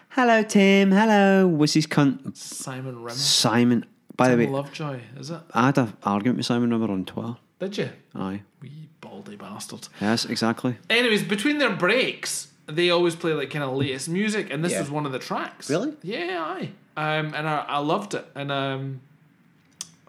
[0.10, 1.47] hello Tim, hello.
[1.47, 3.12] what's his cunt Simon Rimmer.
[3.12, 3.86] Simon?
[4.18, 5.39] By the way, Lovejoy, is it?
[5.53, 7.36] I had an argument with Simon Rimmer on Twitter.
[7.60, 7.89] Did you?
[8.16, 9.88] Aye, Wee baldy bastard.
[10.01, 10.76] yes, exactly.
[10.89, 14.82] Anyways, between their breaks, they always play like kind of latest music, and this Yeah.
[14.82, 15.70] was one of the tracks.
[15.70, 15.93] Really?
[16.03, 16.72] Yeah, aye.
[16.97, 18.99] Um, and I, I loved it, and um,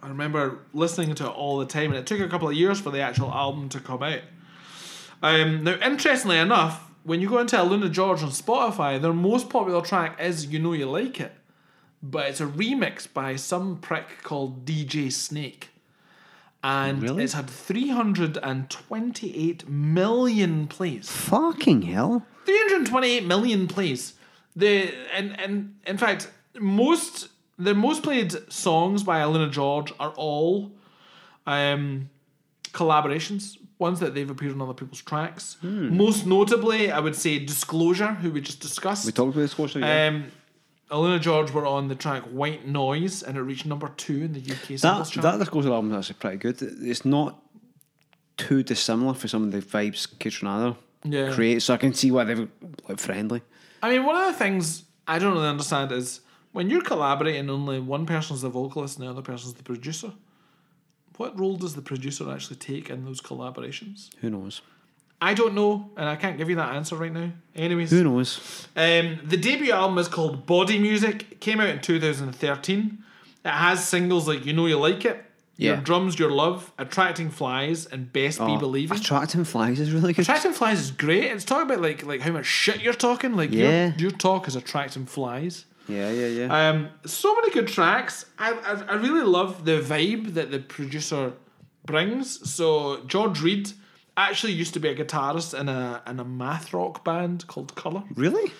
[0.02, 2.80] I remember listening to it all the time, and it took a couple of years
[2.80, 4.22] for the actual album to come out.
[5.22, 9.80] Um, now, interestingly enough, when you go into Luna George on Spotify, their most popular
[9.82, 11.32] track is "You Know You Like It,"
[12.02, 15.70] but it's a remix by some prick called DJ Snake.
[16.62, 17.24] And Really?
[17.24, 21.08] it's had 328 million plays.
[21.10, 22.24] Fucking hell.
[22.46, 24.14] 328 million plays.
[24.56, 30.72] The and and in fact, most the most played songs by Aluna George are all
[31.46, 32.08] um,
[32.72, 35.56] collaborations, ones that they've appeared on other people's tracks.
[35.62, 39.06] Most notably, I would say Disclosure, who we just discussed.
[39.06, 39.78] We talked about Disclosure.
[39.80, 40.06] Yeah.
[40.06, 40.24] Um,
[40.90, 44.40] Aluna George were on the track White Noise, and it reached number two in the
[44.40, 46.56] UK that that Disclosure album is actually pretty good.
[46.62, 47.40] It's not
[48.36, 51.32] too dissimilar for some of the vibes Kaytranada Yeah.
[51.32, 52.48] creates, so I can see why they're
[52.96, 53.42] friendly.
[53.82, 56.20] I mean, one of the things I don't really understand is
[56.52, 60.12] when you're collaborating, only one person's the vocalist and the other person's the producer.
[61.18, 64.08] What role does the producer actually take in those collaborations?
[64.20, 64.62] Who knows?
[65.20, 67.32] I don't know, and I can't give you that answer right now.
[67.56, 68.66] Anyways, Who knows?
[68.76, 71.26] um, the debut album is called Body Music.
[71.32, 72.98] It came out in 2013.
[73.44, 75.24] It has singles like You Know You Like It,
[75.56, 78.96] Your Drums, Your Love, Attracting Flies, and Best Be Oh, Believing.
[78.96, 80.22] Attracting Flies is really good.
[80.22, 81.24] Attracting flies is great.
[81.32, 83.34] It's talking about like like how much shit you're talking.
[83.34, 83.86] Like Yeah.
[83.88, 85.64] your, your talk is attracting flies.
[85.88, 86.68] Yeah, yeah, yeah.
[86.68, 88.26] Um, so many good tracks.
[88.38, 91.32] I, I I really love the vibe that the producer
[91.86, 92.50] brings.
[92.50, 93.72] So George Reid
[94.16, 98.04] actually used to be a guitarist in a in a math rock band called Color.
[98.14, 98.52] really?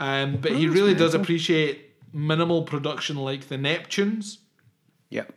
[0.00, 4.38] Um, but he really does appreciate minimal production like the Neptunes.
[5.10, 5.32] Yep.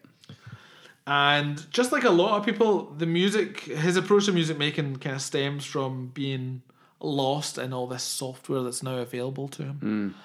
[1.06, 5.16] And just like a lot of people, the music, his approach to music making kind
[5.16, 6.64] of stems from being
[7.00, 10.16] lost in all this software that's now available to him.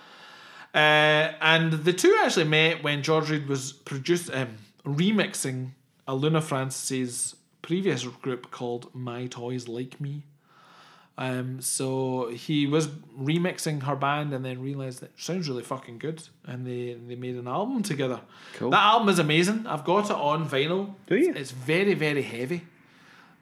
[0.75, 4.57] Uh, and the two actually met when George Reid was produced, um,
[4.87, 5.71] remixing
[6.09, 10.23] Aluna Francis's previous group called My Toys Like Me.
[11.19, 15.99] Um, so he was remixing her band and then realized that it sounds really fucking
[15.99, 18.21] good, and they they made an album together.
[18.55, 18.71] Cool.
[18.71, 19.67] That album is amazing.
[19.67, 20.95] I've got it on vinyl.
[21.07, 21.35] Do you?
[21.35, 22.63] It's very very heavy.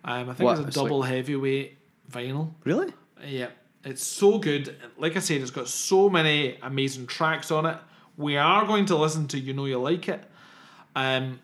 [0.04, 0.52] Um, I think What?
[0.58, 1.78] it's a It's double heavyweight
[2.10, 2.50] vinyl.
[2.64, 2.92] Really?
[3.24, 3.50] Yeah,
[3.84, 4.76] it's so good.
[4.98, 7.78] Like I said, it's got so many amazing tracks on it.
[8.16, 10.22] We are going to listen to "You Know You Like It,"
[10.94, 11.40] um,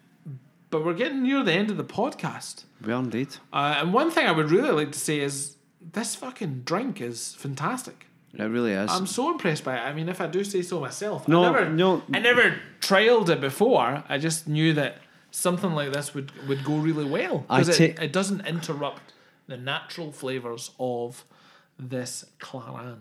[0.70, 2.64] but we're getting near the end of the podcast.
[2.84, 3.36] We are indeed.
[3.52, 7.34] Uh, and one thing I would really like to say is this fucking drink is
[7.34, 8.06] fantastic.
[8.34, 8.90] It really is.
[8.90, 9.80] I'm so impressed by it.
[9.80, 12.02] I mean, if I do say so myself, No, I never, no.
[12.12, 14.04] I never trialed it before.
[14.08, 14.98] I just knew that
[15.30, 19.14] something like this would, would go really well I because it, ta- it doesn't interrupt
[19.46, 21.24] the natural flavors of
[21.78, 22.98] this Clairin.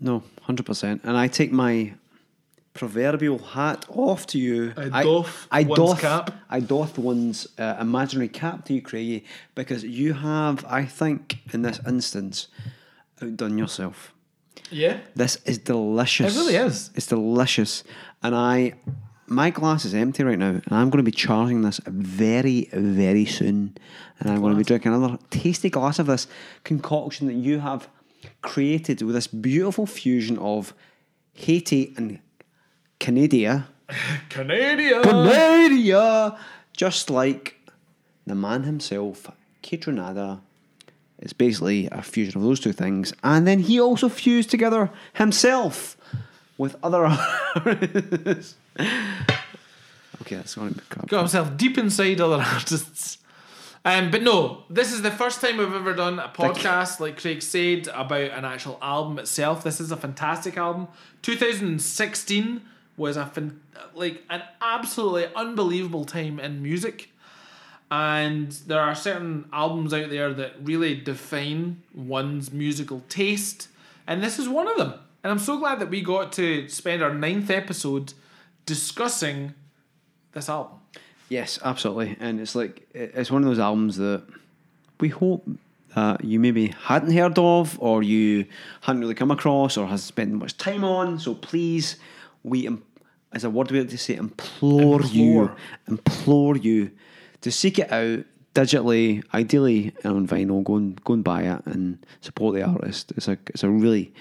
[0.00, 1.00] no, hundred percent.
[1.04, 1.94] And I take my
[2.74, 4.72] proverbial hat off to you.
[4.76, 6.00] I doff I one's doff.
[6.00, 6.34] cap.
[6.50, 11.62] I doff one's uh, imaginary cap to you, Craigie, because you have, I think, in
[11.62, 12.48] this instance,
[13.22, 14.12] outdone yourself.
[14.70, 14.98] Yeah.
[15.14, 16.34] This is delicious.
[16.34, 16.90] It really is.
[16.96, 17.84] It's delicious.
[18.24, 18.72] And I,
[19.26, 23.24] my glass is empty right now, and I'm going to be charging this very, very
[23.24, 23.76] soon.
[24.18, 26.26] And I'm going to be drinking another tasty glass of this
[26.64, 27.88] concoction that you have
[28.42, 30.74] created with this beautiful fusion of
[31.34, 32.18] Haiti and
[32.98, 33.68] Canada.
[34.30, 35.02] Canadian.
[35.02, 36.38] Canada!
[36.76, 37.60] Just like
[38.26, 39.30] the man himself,
[39.62, 40.40] Kaytranada.
[41.18, 43.12] It's basically a fusion of those two things.
[43.22, 45.96] And then he also fused together himself
[46.58, 47.04] with other
[47.54, 48.56] artists.
[48.78, 51.08] okay, that's going to be crap.
[51.08, 53.18] got himself deep inside other artists.
[53.86, 57.42] Um, but no, this is the first time we've ever done a podcast, like Craig
[57.42, 59.62] said, about an actual album itself.
[59.62, 60.88] This is a fantastic album.
[61.20, 62.62] 2016
[62.96, 63.60] was a fan-
[63.94, 67.10] like an absolutely unbelievable time in music,
[67.90, 73.68] and there are certain albums out there that really define one's musical taste,
[74.06, 74.94] and this is one of them.
[75.22, 78.14] And I'm so glad that we got to spend our ninth episode
[78.64, 79.54] discussing
[80.32, 80.78] this album.
[81.28, 82.16] Yes, absolutely.
[82.20, 84.22] And it's like, it's one of those albums that
[85.00, 85.48] we hope
[85.94, 88.46] that you maybe hadn't heard of or you
[88.82, 91.18] hadn't really come across or has spent much time on.
[91.18, 91.96] So please,
[92.42, 92.82] we, im-
[93.32, 95.56] as a word we like to say, implore, you, Implore.
[95.88, 96.90] implore you
[97.40, 100.62] to seek it out digitally, ideally on vinyl.
[100.62, 103.12] Go and go and buy it and support the artist.
[103.16, 104.12] It's a it's a really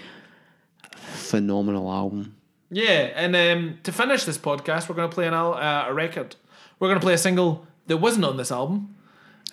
[0.91, 2.35] phenomenal album.
[2.71, 6.35] Yeah, and um, to finish this podcast, we're going to play an uh, a record.
[6.83, 8.93] We're going to play a single that wasn't on this album.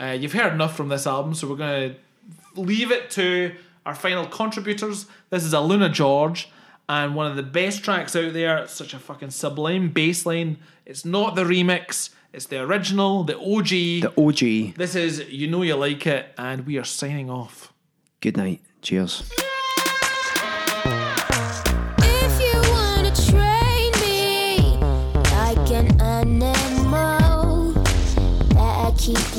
[0.00, 3.54] Uh, you've heard enough from this album, so we're going to leave it to
[3.86, 5.06] our final contributors.
[5.28, 6.50] This is Aluna George,
[6.88, 8.58] and one of the best tracks out there.
[8.58, 10.58] It's such a fucking sublime bass line.
[10.84, 13.68] It's not the remix, it's the original, the OG.
[13.68, 14.74] The OG.
[14.74, 17.72] this is You Know You Like It, and we are signing off.
[18.20, 18.60] Good night.
[18.82, 19.22] Cheers.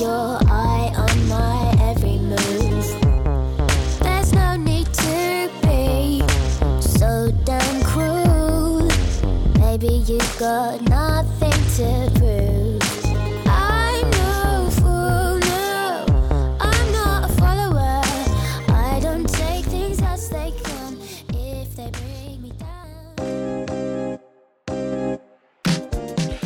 [0.02, 2.88] Your eye on my every move.
[4.00, 6.24] There's no need to be
[6.82, 8.90] so damn cruel.
[9.60, 12.82] Maybe you got nothing to prove.
[13.46, 16.06] I'm no fool, no.
[16.60, 18.02] I'm not a follower.
[18.70, 20.98] I don't take things as they come
[21.30, 24.20] if they bring me down.